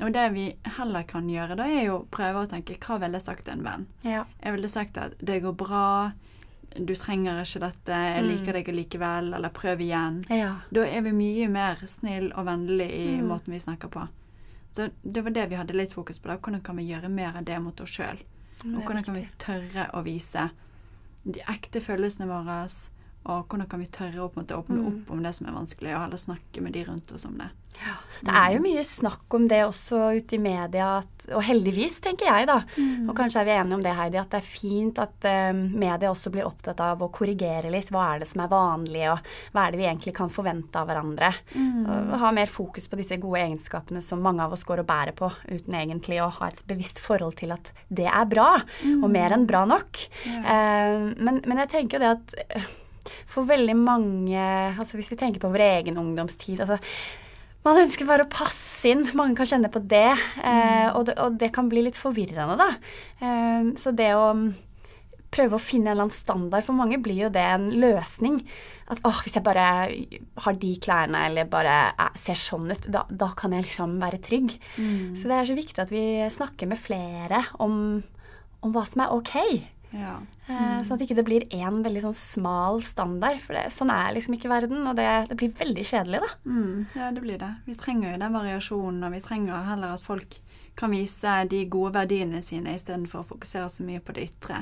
Og 0.00 0.12
det 0.14 0.32
vi 0.32 0.54
heller 0.76 1.02
kan 1.02 1.26
gjøre, 1.28 1.56
da 1.56 1.64
er 1.66 1.86
jo 1.88 2.06
prøve 2.10 2.44
å 2.44 2.48
tenke 2.48 2.76
hva 2.78 3.00
ville 3.00 3.18
jeg 3.18 3.24
sagt 3.26 3.44
til 3.48 3.54
en 3.56 3.64
venn? 3.64 3.86
Ja. 4.04 4.24
Jeg 4.44 4.52
ville 4.54 4.68
sagt 4.68 4.98
at 4.98 5.16
det 5.18 5.40
går 5.42 5.56
bra, 5.58 6.12
du 6.76 6.92
trenger 6.94 7.40
ikke 7.42 7.60
dette, 7.64 7.88
jeg 7.96 8.22
Mm. 8.22 8.28
liker 8.28 8.52
deg 8.52 8.68
likevel, 8.76 9.34
eller 9.34 9.48
prøv 9.48 9.80
igjen. 9.80 10.22
ja. 10.28 10.56
Da 10.70 10.84
er 10.84 11.00
vi 11.00 11.10
mye 11.12 11.48
mer 11.50 11.76
snill 11.86 12.30
og 12.36 12.44
vennlig 12.46 12.90
i 12.92 13.16
Mm. 13.18 13.26
måten 13.26 13.52
vi 13.52 13.58
snakker 13.58 13.88
på. 13.88 14.06
Så 14.78 14.90
det 15.02 15.24
var 15.26 15.34
det 15.34 15.48
vi 15.50 15.56
hadde 15.58 15.74
litt 15.74 15.92
fokus 15.92 16.20
på. 16.22 16.28
da. 16.30 16.36
Hvordan 16.38 16.62
kan 16.62 16.76
vi 16.78 16.84
gjøre 16.86 17.08
mer 17.10 17.34
av 17.40 17.44
det 17.48 17.56
mot 17.62 17.80
oss 17.82 17.96
sjøl? 17.96 18.20
Og 18.62 18.76
er 18.78 18.84
hvordan 18.86 19.04
kan 19.04 19.16
vi 19.16 19.24
tørre 19.42 19.88
å 19.94 20.02
vise 20.06 20.44
de 21.24 21.40
ekte 21.50 21.80
følelsene 21.82 22.28
våre? 22.30 22.60
Og 23.26 23.48
hvordan 23.50 23.68
kan 23.68 23.80
vi 23.82 23.86
tørre 23.90 24.22
å 24.22 24.28
åpne 24.30 24.46
Mm. 24.78 24.86
opp 24.86 25.10
om 25.10 25.22
det 25.22 25.34
som 25.34 25.48
er 25.48 25.52
vanskelig, 25.58 25.94
og 25.96 26.00
heller 26.04 26.16
snakke 26.16 26.62
med 26.62 26.72
de 26.72 26.84
rundt 26.84 27.10
oss 27.12 27.24
om 27.26 27.36
det. 27.38 27.50
Det 28.18 28.34
er 28.34 28.54
jo 28.56 28.62
mye 28.62 28.82
snakk 28.82 29.34
om 29.36 29.44
det 29.50 29.60
også 29.62 29.98
ute 30.18 30.34
i 30.34 30.40
media, 30.42 30.88
at, 30.98 31.26
og 31.30 31.42
heldigvis, 31.46 32.00
tenker 32.02 32.26
jeg, 32.26 32.48
da. 32.50 32.56
Og 33.06 33.12
kanskje 33.16 33.42
er 33.42 33.46
vi 33.46 33.54
enige 33.54 33.76
om 33.78 33.84
det, 33.84 33.92
Heidi, 33.94 34.18
at 34.18 34.32
det 34.32 34.40
er 34.40 34.48
fint 34.48 34.98
at 35.02 35.28
um, 35.52 35.60
media 35.78 36.10
også 36.10 36.32
blir 36.34 36.48
opptatt 36.48 36.80
av 36.82 37.04
å 37.04 37.10
korrigere 37.14 37.70
litt. 37.70 37.92
Hva 37.94 38.08
er 38.14 38.22
det 38.22 38.30
som 38.30 38.42
er 38.42 38.50
vanlig, 38.50 39.04
og 39.12 39.54
hva 39.54 39.66
er 39.66 39.74
det 39.74 39.80
vi 39.80 39.86
egentlig 39.86 40.14
kan 40.18 40.32
forvente 40.32 40.82
av 40.82 40.90
hverandre? 40.90 41.30
Og 42.08 42.16
ha 42.24 42.32
mer 42.34 42.50
fokus 42.50 42.88
på 42.90 42.98
disse 42.98 43.20
gode 43.22 43.44
egenskapene 43.44 44.02
som 44.04 44.24
mange 44.24 44.42
av 44.42 44.56
oss 44.56 44.66
går 44.66 44.82
og 44.82 44.90
bærer 44.90 45.14
på, 45.18 45.30
uten 45.46 45.78
egentlig 45.78 46.18
å 46.24 46.32
ha 46.40 46.50
et 46.50 46.64
bevisst 46.68 46.98
forhold 47.04 47.38
til 47.38 47.54
at 47.54 47.70
det 47.86 48.08
er 48.10 48.26
bra, 48.30 48.50
og 48.98 49.08
mer 49.14 49.36
enn 49.36 49.46
bra 49.48 49.62
nok. 49.68 50.02
Eh, 50.26 50.98
men, 51.14 51.40
men 51.46 51.62
jeg 51.62 51.72
tenker 51.76 51.98
jo 51.98 52.04
det 52.04 52.12
at 52.16 52.36
eh, 52.58 52.68
for 53.28 53.48
veldig 53.48 53.76
mange 53.78 54.40
altså 54.40 54.98
Hvis 54.98 55.08
vi 55.14 55.16
tenker 55.20 55.40
på 55.40 55.48
vår 55.52 55.64
egen 55.64 55.96
ungdomstid 56.00 56.60
altså 56.60 56.76
man 57.66 57.80
ønsker 57.82 58.08
bare 58.08 58.26
å 58.26 58.30
passe 58.32 58.88
inn. 58.90 59.04
Mange 59.18 59.36
kan 59.38 59.48
kjenne 59.50 59.70
på 59.72 59.82
det. 59.90 60.12
Eh, 60.44 60.88
og, 60.94 61.04
det 61.08 61.18
og 61.22 61.36
det 61.40 61.50
kan 61.54 61.68
bli 61.70 61.84
litt 61.86 61.98
forvirrende, 61.98 62.56
da. 62.60 62.70
Eh, 63.20 63.70
så 63.80 63.92
det 63.96 64.12
å 64.16 64.30
mm, 64.38 64.48
prøve 65.34 65.58
å 65.58 65.62
finne 65.62 65.90
en 65.90 65.92
eller 65.92 66.06
annen 66.06 66.14
standard 66.14 66.64
For 66.64 66.76
mange 66.76 66.96
blir 67.04 67.26
jo 67.26 67.32
det 67.34 67.44
en 67.44 67.68
løsning. 67.82 68.40
At 68.88 69.02
åh, 69.04 69.22
hvis 69.24 69.36
jeg 69.36 69.44
bare 69.44 69.66
har 70.44 70.60
de 70.62 70.74
klærne 70.80 71.24
eller 71.28 71.50
bare 71.50 71.80
eh, 71.90 72.20
ser 72.20 72.38
sånn 72.40 72.70
ut, 72.70 72.88
da, 72.94 73.04
da 73.10 73.32
kan 73.36 73.56
jeg 73.56 73.68
liksom 73.68 73.98
være 74.02 74.22
trygg. 74.24 74.54
Så 75.18 75.28
det 75.28 75.40
er 75.40 75.50
så 75.50 75.58
viktig 75.58 75.84
at 75.84 75.92
vi 75.92 76.04
snakker 76.32 76.70
med 76.70 76.80
flere 76.80 77.42
om, 77.64 77.98
om 78.64 78.72
hva 78.76 78.86
som 78.88 79.04
er 79.04 79.18
ok. 79.18 79.36
Ja. 79.94 80.18
Mm. 80.48 80.82
Sånn 80.84 80.98
at 80.98 81.04
ikke 81.04 81.16
det 81.18 81.24
blir 81.26 81.46
én 81.54 81.80
veldig 81.84 82.02
sånn 82.06 82.16
smal 82.16 82.82
standard. 82.86 83.40
For 83.44 83.56
det, 83.56 83.68
sånn 83.74 83.92
er 83.94 84.12
liksom 84.16 84.36
ikke 84.36 84.50
verden, 84.52 84.82
og 84.88 84.98
det, 84.98 85.08
det 85.30 85.38
blir 85.40 85.54
veldig 85.58 85.86
kjedelig, 85.88 86.20
da. 86.24 86.34
Mm, 86.48 86.74
ja, 86.98 87.08
det 87.14 87.24
blir 87.24 87.40
det. 87.40 87.52
Vi 87.68 87.78
trenger 87.80 88.12
jo 88.12 88.20
den 88.24 88.36
variasjonen, 88.36 89.00
og 89.08 89.16
vi 89.16 89.24
trenger 89.24 89.66
heller 89.70 89.96
at 89.96 90.04
folk 90.04 90.38
kan 90.78 90.92
vise 90.94 91.32
de 91.50 91.64
gode 91.70 91.92
verdiene 91.96 92.40
sine 92.44 92.76
istedenfor 92.76 93.22
å 93.22 93.28
fokusere 93.32 93.66
så 93.72 93.84
mye 93.86 94.02
på 94.04 94.14
det 94.14 94.28
ytre. 94.28 94.60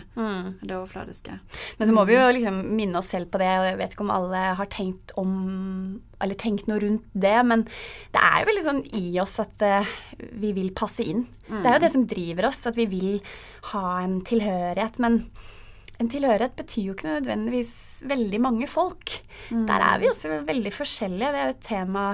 Det 0.63 0.73
overfladiske. 0.73 1.37
Men 1.79 1.89
så 1.89 1.97
må 1.97 2.07
vi 2.09 2.17
jo 2.17 2.27
liksom 2.39 2.61
minne 2.79 3.01
oss 3.03 3.11
selv 3.13 3.29
på 3.33 3.41
det, 3.43 3.51
og 3.61 3.69
jeg 3.69 3.81
vet 3.83 3.97
ikke 3.97 4.07
om 4.07 4.15
alle 4.15 4.45
har 4.61 4.71
tenkt 4.73 5.17
om 5.21 5.33
Eller 6.25 6.39
tenkt 6.41 6.65
noe 6.65 6.81
rundt 6.81 7.05
det, 7.13 7.37
men 7.45 7.67
det 8.15 8.23
er 8.25 8.41
jo 8.41 8.49
veldig 8.49 8.63
sånn 8.65 8.79
i 8.97 9.19
oss 9.21 9.35
at 9.43 9.61
uh, 9.69 9.91
vi 10.41 10.55
vil 10.57 10.71
passe 10.73 11.05
inn. 11.05 11.27
Det 11.45 11.61
er 11.69 11.77
jo 11.77 11.83
det 11.83 11.91
som 11.93 12.07
driver 12.09 12.49
oss, 12.49 12.63
at 12.65 12.79
vi 12.79 12.87
vil 12.89 13.19
ha 13.75 13.83
en 14.01 14.23
tilhørighet. 14.25 14.97
Men 15.05 15.19
en 16.01 16.09
tilhørighet 16.13 16.57
betyr 16.57 16.89
jo 16.89 16.97
ikke 16.97 17.11
nødvendigvis 17.19 17.75
veldig 18.09 18.41
mange 18.41 18.71
folk. 18.71 19.19
Der 19.69 19.85
er 19.91 20.01
vi 20.01 20.09
også 20.09 20.41
veldig 20.49 20.73
forskjellige. 20.73 21.35
Det 21.35 21.43
er 21.43 21.51
jo 21.51 21.55
et 21.59 21.69
tema, 21.69 22.07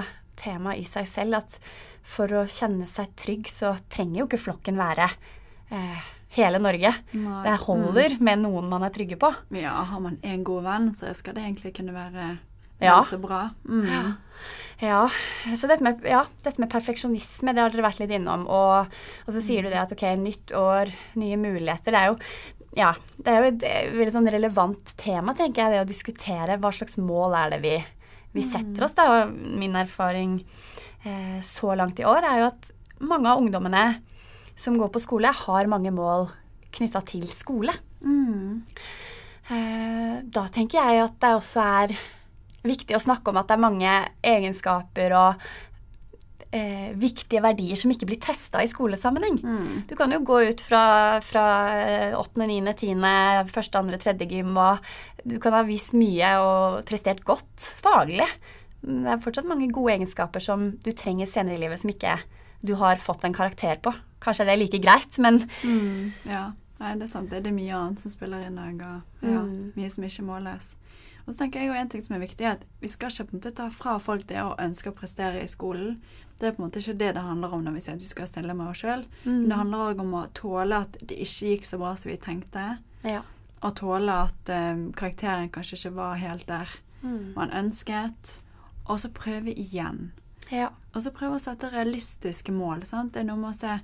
tema 0.43 0.75
i 0.75 0.83
seg 0.87 1.07
selv 1.07 1.39
at 1.39 1.57
for 2.03 2.27
å 2.35 2.43
kjenne 2.51 2.85
seg 2.89 3.13
trygg, 3.19 3.47
så 3.49 3.73
trenger 3.89 4.19
jo 4.23 4.27
ikke 4.27 4.41
flokken 4.45 4.75
være 4.79 5.07
eh, 5.71 6.09
hele 6.37 6.59
Norge. 6.61 6.91
Nei. 7.15 7.43
Det 7.45 7.53
holder 7.65 8.17
med 8.19 8.43
noen 8.43 8.67
man 8.71 8.83
er 8.83 8.93
trygge 8.95 9.17
på. 9.21 9.29
Ja, 9.55 9.77
har 9.89 10.01
man 10.03 10.17
en 10.21 10.43
god 10.47 10.65
venn, 10.67 10.89
så 10.99 11.13
skal 11.15 11.37
det 11.37 11.45
egentlig 11.47 11.75
kunne 11.77 11.95
være 11.95 12.33
Ja. 12.83 12.97
så 13.07 13.17
bra. 13.21 13.45
Mm. 13.69 14.17
Ja, 14.83 15.05
så 15.55 15.69
dette 15.69 15.85
med, 15.85 16.01
ja, 16.03 16.25
dette 16.43 16.59
med 16.59 16.71
perfeksjonisme, 16.73 17.53
det 17.55 17.61
har 17.63 17.71
dere 17.71 17.85
vært 17.85 18.01
litt 18.01 18.11
innom. 18.17 18.43
Og, 18.51 18.91
og 19.23 19.31
så 19.31 19.39
sier 19.45 19.63
du 19.63 19.69
det 19.71 19.79
at 19.79 19.93
ok, 19.95 20.03
nytt 20.19 20.51
år, 20.59 20.91
nye 21.21 21.37
muligheter. 21.39 21.93
Det 21.93 22.01
er 22.01 22.09
jo, 22.11 22.17
ja, 22.75 22.89
det 23.15 23.31
er 23.31 23.39
jo 23.39 23.51
et 23.53 23.65
veldig 23.95 24.15
sånn 24.17 24.27
relevant 24.33 24.95
tema, 24.99 25.31
tenker 25.37 25.63
jeg, 25.63 25.71
det 25.77 25.83
å 25.85 25.87
diskutere 25.93 26.57
hva 26.59 26.73
slags 26.75 26.97
mål 26.99 27.37
er 27.39 27.53
det 27.55 27.61
vi, 27.63 27.77
vi 28.35 28.43
setter 28.43 28.83
oss. 28.89 28.97
da, 28.97 29.05
og 29.21 29.31
Min 29.61 29.77
erfaring 29.79 30.41
så 31.43 31.73
langt 31.75 31.99
i 31.99 32.05
år 32.07 32.23
er 32.23 32.37
jo 32.39 32.45
at 32.47 32.69
mange 33.03 33.27
av 33.27 33.41
ungdommene 33.41 33.83
som 34.55 34.77
går 34.79 34.91
på 34.93 35.01
skole, 35.03 35.31
har 35.33 35.69
mange 35.71 35.91
mål 35.93 36.29
knytta 36.73 37.01
til 37.09 37.25
skole. 37.31 37.73
Mm. 38.03 38.63
Eh, 39.51 40.15
da 40.23 40.47
tenker 40.53 40.79
jeg 40.79 41.03
at 41.03 41.19
det 41.21 41.35
også 41.35 41.67
er 41.83 41.93
viktig 42.63 42.95
å 42.95 43.03
snakke 43.03 43.31
om 43.31 43.39
at 43.41 43.49
det 43.49 43.57
er 43.57 43.63
mange 43.65 43.93
egenskaper 44.23 45.15
og 45.19 45.43
eh, 46.55 46.93
viktige 46.99 47.43
verdier 47.43 47.79
som 47.79 47.91
ikke 47.91 48.07
blir 48.07 48.21
testa 48.23 48.63
i 48.63 48.71
skolesammenheng. 48.71 49.41
Mm. 49.43 49.83
Du 49.89 49.95
kan 49.99 50.13
jo 50.15 50.21
gå 50.23 50.39
ut 50.53 50.63
fra, 50.63 50.85
fra 51.25 51.45
8., 52.19 52.47
9., 52.47 52.61
10., 52.71 52.95
1., 53.03 53.53
2., 53.75 54.01
3. 54.05 54.17
gym, 54.31 54.55
og 54.55 55.27
du 55.27 55.39
kan 55.43 55.57
ha 55.57 55.63
vist 55.67 55.95
mye 55.97 56.35
og 56.43 56.83
prestert 56.87 57.25
godt 57.27 57.73
faglig. 57.83 58.29
Det 58.83 59.07
er 59.07 59.17
fortsatt 59.23 59.47
mange 59.47 59.71
gode 59.71 59.93
egenskaper 59.95 60.39
som 60.43 60.71
du 60.83 60.91
trenger 60.91 61.25
senere 61.25 61.55
i 61.55 61.61
livet, 61.61 61.79
som 61.79 61.89
ikke 61.89 62.17
du 62.63 62.75
har 62.75 62.95
fått 62.99 63.23
en 63.23 63.33
karakter 63.35 63.79
på. 63.83 63.93
Kanskje 64.23 64.45
det 64.45 64.53
er 64.53 64.61
like 64.61 64.79
greit, 64.83 65.17
men 65.19 65.49
Mm. 65.63 66.11
Ja. 66.25 66.51
Nei, 66.79 66.95
det 66.95 67.03
er 67.03 67.07
sant. 67.07 67.29
Det 67.29 67.47
er 67.47 67.51
mye 67.55 67.71
annet 67.71 67.99
som 67.99 68.11
spiller 68.11 68.41
inn 68.45 68.57
òg, 68.59 68.81
og 68.81 69.01
ja, 69.23 69.41
Mm. 69.41 69.71
mye 69.77 69.89
som 69.91 70.03
ikke 70.03 70.23
måles. 70.25 70.75
Og 71.25 71.33
så 71.33 71.37
tenker 71.39 71.59
jeg 71.61 71.67
jo 71.69 71.73
en 71.79 71.87
ting 71.87 72.01
som 72.03 72.15
er 72.17 72.25
viktig, 72.27 72.41
er 72.41 72.51
at 72.57 72.65
vi 72.81 72.87
skal 72.89 73.09
ikke 73.09 73.23
på 73.29 73.33
en 73.33 73.39
måte 73.39 73.55
ta 73.55 73.69
fra 73.69 73.97
folk 73.99 74.27
det 74.27 74.35
å 74.37 74.57
ønske 74.59 74.91
å 74.91 74.95
prestere 74.95 75.41
i 75.41 75.47
skolen. 75.47 76.01
Det 76.39 76.47
er 76.47 76.51
på 76.51 76.59
en 76.63 76.69
måte 76.69 76.79
ikke 76.83 76.97
det 76.97 77.13
det 77.15 77.23
handler 77.23 77.53
om 77.53 77.63
når 77.63 77.73
vi 77.73 77.79
sier 77.79 77.93
at 77.93 78.01
vi 78.01 78.05
skal 78.07 78.27
stille 78.27 78.53
med 78.53 78.67
oss 78.67 78.81
sjøl. 78.81 79.05
Men 79.23 79.47
det 79.47 79.55
handler 79.57 79.77
òg 79.93 79.99
om 80.01 80.11
å 80.13 80.27
tåle 80.33 80.73
at 80.81 80.91
det 81.07 81.15
ikke 81.17 81.47
gikk 81.55 81.63
så 81.63 81.77
bra 81.79 81.95
som 81.95 82.11
vi 82.11 82.17
tenkte. 82.17 82.77
ja. 83.05 83.21
Og 83.63 83.75
tåle 83.75 84.09
at 84.11 84.49
um, 84.73 84.91
karakteren 84.91 85.49
kanskje 85.49 85.77
ikke 85.77 85.95
var 85.95 86.15
helt 86.15 86.45
der 86.47 86.67
Mm. 87.01 87.33
man 87.35 87.49
ønsket. 87.51 88.39
Og 88.87 88.99
så 88.99 89.09
prøve 89.13 89.53
igjen. 89.53 90.11
ja. 90.51 90.69
Og 90.93 91.01
så 91.01 91.11
prøve 91.11 91.39
å 91.39 91.41
sette 91.41 91.71
realistiske 91.71 92.51
mål. 92.51 92.85
sant? 92.85 93.13
Det 93.13 93.23
er 93.23 93.29
noe 93.29 93.39
med 93.39 93.49
å 93.49 93.57
se 93.57 93.79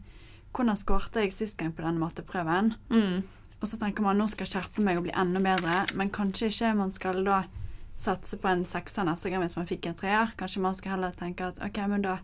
hvordan 0.53 0.77
skårte 0.77 1.23
jeg 1.23 1.33
sist 1.33 1.57
gang 1.57 1.71
på 1.73 1.81
den 1.81 1.97
matteprøven. 2.01 2.73
Mm. 2.89 3.23
Og 3.59 3.67
så 3.67 3.77
tenker 3.77 4.03
man 4.05 4.19
nå 4.19 4.27
skal 4.29 4.45
jeg 4.45 4.53
skjerpe 4.53 4.83
meg 4.83 4.99
og 4.99 5.07
bli 5.07 5.15
enda 5.17 5.41
bedre, 5.43 5.81
men 5.99 6.11
kanskje 6.13 6.47
ikke 6.51 6.75
man 6.77 6.93
skal 6.95 7.23
da 7.25 7.43
satse 7.99 8.37
på 8.39 8.47
en 8.47 8.63
sekser 8.65 9.03
neste 9.07 9.31
gang 9.31 9.43
hvis 9.43 9.57
man 9.57 9.67
fikk 9.67 9.89
en 9.89 9.97
treer. 9.99 10.31
Kanskje 10.39 10.63
man 10.63 10.77
skal 10.77 10.95
heller 10.95 11.17
tenke 11.17 11.49
at 11.49 11.59
ok, 11.65 11.81
men 11.91 12.05
da, 12.05 12.19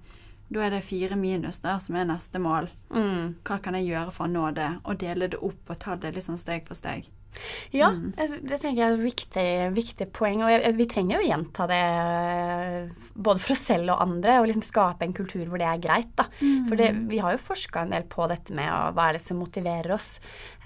da 0.47 0.63
er 0.63 0.77
det 0.77 0.85
fire 0.87 1.17
minus 1.19 1.59
der 1.65 1.81
som 1.83 1.97
er 1.99 2.07
neste 2.07 2.39
mål. 2.39 2.69
Mm. 2.95 3.35
Hva 3.43 3.59
kan 3.63 3.75
jeg 3.75 3.89
gjøre 3.89 4.15
for 4.15 4.29
å 4.29 4.31
nå 4.31 4.47
det? 4.55 4.71
Og 4.85 5.01
dele 5.03 5.29
det 5.33 5.41
opp 5.43 5.73
og 5.73 5.81
ta 5.81 5.97
det 5.99 6.15
sånn 6.23 6.39
steg 6.41 6.69
for 6.69 6.79
steg. 6.79 7.09
Ja, 7.73 7.89
Mm. 7.91 8.13
det 8.15 8.59
tenker 8.61 8.75
jeg 8.81 8.91
er 8.91 8.93
et 8.95 9.05
viktig, 9.05 9.73
viktig 9.75 10.07
poeng. 10.11 10.41
Og 10.43 10.75
vi 10.77 10.85
trenger 10.85 11.17
jo 11.17 11.23
å 11.23 11.29
gjenta 11.29 11.67
det 11.67 11.81
både 13.15 13.39
for 13.39 13.51
oss 13.55 13.63
selv 13.67 13.91
og 13.93 14.01
andre, 14.01 14.39
og 14.39 14.47
liksom 14.47 14.63
skape 14.65 15.03
en 15.05 15.13
kultur 15.13 15.45
hvor 15.45 15.57
det 15.61 15.67
er 15.67 15.81
greit. 15.83 16.11
da. 16.15 16.25
For 16.67 16.75
det, 16.75 16.91
vi 17.09 17.17
har 17.19 17.31
jo 17.35 17.37
forska 17.37 17.81
en 17.85 17.91
del 17.95 18.03
på 18.03 18.27
dette 18.31 18.53
med 18.55 18.69
å, 18.71 18.93
hva 18.95 19.09
er 19.09 19.13
det 19.17 19.21
som 19.25 19.37
motiverer 19.39 19.91
oss. 19.95 20.19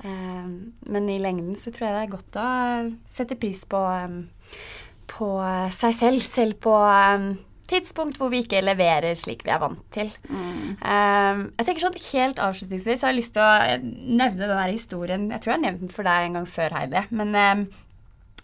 Eh, 0.03 0.47
men 0.89 1.09
i 1.09 1.19
lengden 1.19 1.55
så 1.55 1.71
tror 1.71 1.87
jeg 1.89 1.95
det 1.97 2.05
er 2.07 2.15
godt 2.17 2.39
å 2.39 2.97
sette 3.09 3.35
pris 3.39 3.63
på, 3.65 3.81
eh, 3.89 4.63
på 5.07 5.29
seg 5.75 5.93
selv, 5.97 6.21
selv 6.21 6.59
på 6.63 6.73
eh, 6.77 7.35
tidspunkt 7.69 8.19
hvor 8.19 8.31
vi 8.33 8.43
ikke 8.43 8.61
leverer 8.63 9.17
slik 9.17 9.45
vi 9.47 9.53
er 9.53 9.61
vant 9.61 9.83
til. 9.93 10.11
Um, 10.29 11.43
jeg 11.57 11.67
tenker 11.67 11.85
sånn 11.85 11.97
Helt 12.09 12.39
avslutningsvis 12.41 13.03
har 13.05 13.13
jeg 13.13 13.19
lyst 13.19 13.35
til 13.35 13.43
å 13.43 13.51
eh, 13.65 13.83
nevne 13.83 14.47
den 14.47 14.55
der 14.55 14.71
historien. 14.71 15.27
Jeg 15.33 15.43
tror 15.43 15.53
jeg 15.53 15.59
har 15.59 15.65
nevnt 15.67 15.83
den 15.85 15.93
for 15.93 16.07
deg 16.07 16.25
en 16.25 16.39
gang 16.39 16.47
før, 16.49 16.75
Heidi. 16.79 17.03
Men 17.13 17.35
um, 17.37 17.67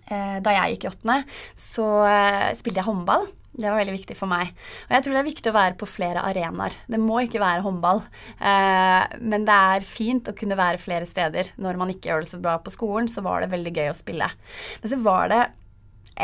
da 0.05 0.53
jeg 0.53 0.75
gikk 0.75 0.85
i 0.85 0.91
åttende, 0.91 1.17
så 1.57 1.87
eh, 2.05 2.53
spilte 2.57 2.81
jeg 2.81 2.87
håndball. 2.87 3.25
Det 3.55 3.69
var 3.69 3.79
veldig 3.79 3.95
viktig 3.95 4.17
for 4.19 4.29
meg. 4.29 4.51
Og 4.85 4.95
jeg 4.97 5.05
tror 5.05 5.15
det 5.15 5.19
er 5.21 5.29
viktig 5.29 5.51
å 5.51 5.55
være 5.55 5.77
på 5.79 5.87
flere 5.87 6.23
arenaer. 6.27 6.75
Det 6.91 6.99
må 7.01 7.21
ikke 7.23 7.41
være 7.41 7.63
håndball. 7.65 8.01
Eh, 8.37 9.19
men 9.23 9.47
det 9.47 9.59
er 9.75 9.87
fint 9.87 10.27
å 10.27 10.35
kunne 10.37 10.59
være 10.59 10.81
flere 10.81 11.07
steder. 11.09 11.53
Når 11.57 11.79
man 11.79 11.93
ikke 11.93 12.11
gjør 12.11 12.25
det 12.25 12.31
så 12.33 12.41
bra 12.43 12.57
på 12.61 12.73
skolen, 12.75 13.07
så 13.11 13.23
var 13.25 13.41
det 13.41 13.53
veldig 13.55 13.73
gøy 13.77 13.93
å 13.93 13.97
spille. 13.97 14.27
Men 14.83 14.91
så 14.91 14.99
var 15.05 15.31
det 15.31 15.45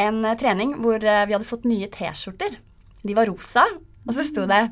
en 0.02 0.22
trening 0.40 0.76
hvor 0.84 1.02
vi 1.02 1.34
hadde 1.34 1.48
fått 1.48 1.68
nye 1.68 1.90
T-skjorter. 1.92 2.60
De 3.08 3.16
var 3.18 3.30
rosa, 3.32 3.64
og 4.08 4.14
så 4.14 4.26
sto 4.28 4.46
det 4.50 4.72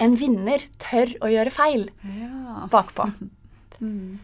'En 0.00 0.14
vinner 0.16 0.58
tør 0.80 1.12
å 1.20 1.28
gjøre 1.28 1.52
feil' 1.52 1.90
Ja. 2.04 2.66
bakpå. 2.70 3.12
Mm. 3.80 4.18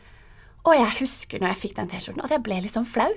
Og 0.66 0.74
jeg 0.76 0.98
husker 1.00 1.40
når 1.40 1.48
jeg 1.54 1.56
fikk 1.62 1.76
den 1.76 1.88
T-skjorten, 1.88 2.22
at 2.24 2.30
jeg 2.30 2.42
ble 2.44 2.58
litt 2.60 2.74
sånn 2.74 2.84
flau. 2.84 3.08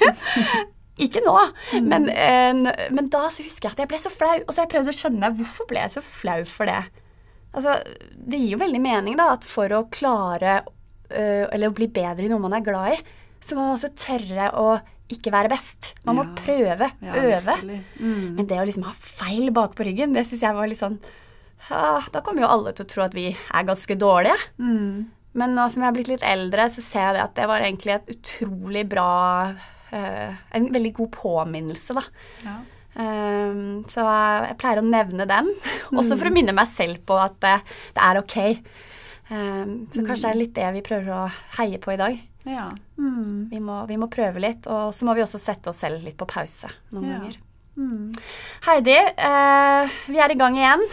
Ikke 1.04 1.20
nå, 1.20 1.34
men, 1.82 2.08
eh, 2.08 2.54
men 2.90 3.08
da 3.12 3.28
så 3.28 3.42
husker 3.44 3.68
jeg 3.68 3.72
at 3.74 3.82
jeg 3.82 3.88
ble 3.90 3.98
så 3.98 4.08
flau. 4.14 4.38
Og 4.46 4.48
så 4.54 4.62
har 4.62 4.64
jeg 4.68 4.72
prøvd 4.76 4.88
å 4.88 4.94
skjønne 4.96 5.30
hvorfor 5.36 5.66
ble 5.68 5.82
jeg 5.82 5.90
så 5.90 6.00
flau 6.06 6.38
for 6.48 6.70
det. 6.70 6.84
Altså, 7.52 7.74
Det 8.16 8.38
gir 8.40 8.54
jo 8.54 8.62
veldig 8.62 8.80
mening 8.80 9.16
da, 9.20 9.32
at 9.34 9.44
for 9.44 9.68
å 9.76 9.82
klare 9.92 10.62
øh, 11.10 11.46
eller 11.52 11.68
å 11.68 11.74
bli 11.76 11.86
bedre 11.86 12.24
i 12.24 12.28
noe 12.32 12.40
man 12.40 12.54
er 12.56 12.64
glad 12.64 12.94
i, 12.94 13.02
så 13.44 13.54
må 13.58 13.66
man 13.66 13.76
også 13.76 13.92
tørre 13.98 14.48
å 14.56 14.80
ikke 15.12 15.32
være 15.34 15.50
best. 15.52 15.92
Man 16.06 16.16
må 16.16 16.24
Ja. 16.24 16.34
prøve, 16.38 16.90
Ja, 17.02 17.12
øve. 17.14 17.82
Mm. 18.00 18.36
Men 18.36 18.46
det 18.46 18.56
å 18.58 18.64
liksom 18.64 18.84
ha 18.84 18.92
feil 18.92 19.50
bak 19.50 19.74
på 19.76 19.84
ryggen, 19.84 20.14
det 20.14 20.24
syns 20.26 20.40
jeg 20.40 20.54
var 20.54 20.66
litt 20.66 20.80
sånn 20.80 20.98
ah, 21.70 22.04
Da 22.10 22.20
kommer 22.20 22.42
jo 22.42 22.48
alle 22.48 22.72
til 22.72 22.84
å 22.84 22.88
tro 22.88 23.02
at 23.04 23.14
vi 23.14 23.28
er 23.30 23.64
ganske 23.64 23.96
dårlige. 23.96 24.36
Mm. 24.58 25.06
Men 25.34 25.54
nå 25.54 25.68
som 25.70 25.82
jeg 25.82 25.88
har 25.88 25.96
blitt 25.96 26.08
litt 26.08 26.22
eldre, 26.22 26.68
så 26.70 26.82
ser 26.82 27.00
jeg 27.08 27.14
det 27.14 27.22
at 27.24 27.34
det 27.34 27.46
var 27.50 27.60
egentlig 27.60 27.94
et 27.94 28.10
utrolig 28.16 28.88
bra 28.88 29.54
uh, 29.92 30.34
En 30.54 30.68
veldig 30.72 30.92
god 30.94 31.10
påminnelse, 31.10 31.94
da. 31.94 32.02
Ja. 32.44 32.56
Um, 32.94 33.82
så 33.90 34.04
jeg 34.06 34.56
pleier 34.60 34.78
å 34.78 34.86
nevne 34.86 35.26
den, 35.26 35.48
også 35.98 36.16
for 36.16 36.30
å 36.30 36.34
minne 36.34 36.54
meg 36.54 36.68
selv 36.70 37.00
på 37.06 37.18
at 37.18 37.34
det, 37.42 37.56
det 37.96 38.04
er 38.06 38.20
ok. 38.20 38.36
Um, 39.30 39.88
så 39.90 40.04
kanskje 40.06 40.28
det 40.28 40.30
er 40.30 40.38
litt 40.38 40.54
det 40.54 40.68
vi 40.76 40.84
prøver 40.86 41.10
å 41.16 41.24
heie 41.58 41.80
på 41.82 41.94
i 41.94 41.98
dag. 41.98 42.20
Ja. 42.44 42.68
Mm. 42.98 43.48
Vi 43.50 43.58
må, 43.60 43.86
vi 43.88 43.96
må 43.96 44.06
prøve 44.12 44.38
litt, 44.40 44.66
og 44.66 44.92
så 44.94 45.04
må 45.08 45.14
vi 45.16 45.22
også 45.24 45.38
sette 45.40 45.68
oss 45.72 45.78
selv 45.82 46.02
litt 46.04 46.16
på 46.20 46.26
pause 46.28 46.68
noen 46.92 47.08
Ja. 47.08 47.18
ganger. 47.18 47.36
Mm. 47.76 48.12
Heidi, 48.68 48.94
eh, 48.94 49.88
vi 50.06 50.18
er 50.22 50.30
i 50.30 50.34
gang 50.38 50.54
igjen. 50.56 50.84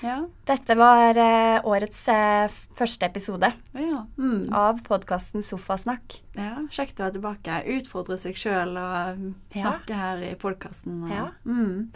Ja. 0.00 0.14
Dette 0.48 0.72
var 0.80 1.12
eh, 1.20 1.60
årets 1.68 1.98
eh, 2.08 2.48
første 2.74 3.04
episode 3.04 3.50
Ja. 3.74 4.06
Mm. 4.16 4.48
av 4.56 4.80
podkasten 4.86 5.42
Sofasnakk. 5.44 6.22
ja. 6.36 6.56
Kjekt 6.72 6.96
å 6.96 7.02
være 7.04 7.12
tilbake. 7.18 7.58
Utfordre 7.76 8.16
seg 8.16 8.32
sjøl 8.34 8.78
og 8.80 9.34
snakke 9.52 9.90
Ja. 9.90 9.96
her 9.96 10.16
i 10.30 10.34
podkasten. 10.40 11.04
Ja. 11.10 11.28
Mm. 11.44 11.90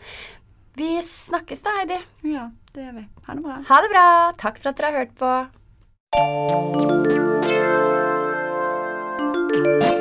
Vi 0.77 1.01
snakkes 1.01 1.63
da, 1.63 1.71
Heidi. 1.79 1.99
ja, 2.25 2.51
det 2.75 2.83
gjør 2.85 2.95
vi. 2.99 3.07
Ha 3.27 3.35
det 3.35 3.43
bra. 3.43 3.57
Ha 3.69 3.81
det 3.81 3.91
bra. 3.91 4.33
Takk 4.37 4.59
for 4.59 4.69
at 4.69 4.77
dere 4.77 4.91
har 4.91 4.99
hørt 5.07 5.15
på. 5.17 5.47
Bye. 9.55 9.94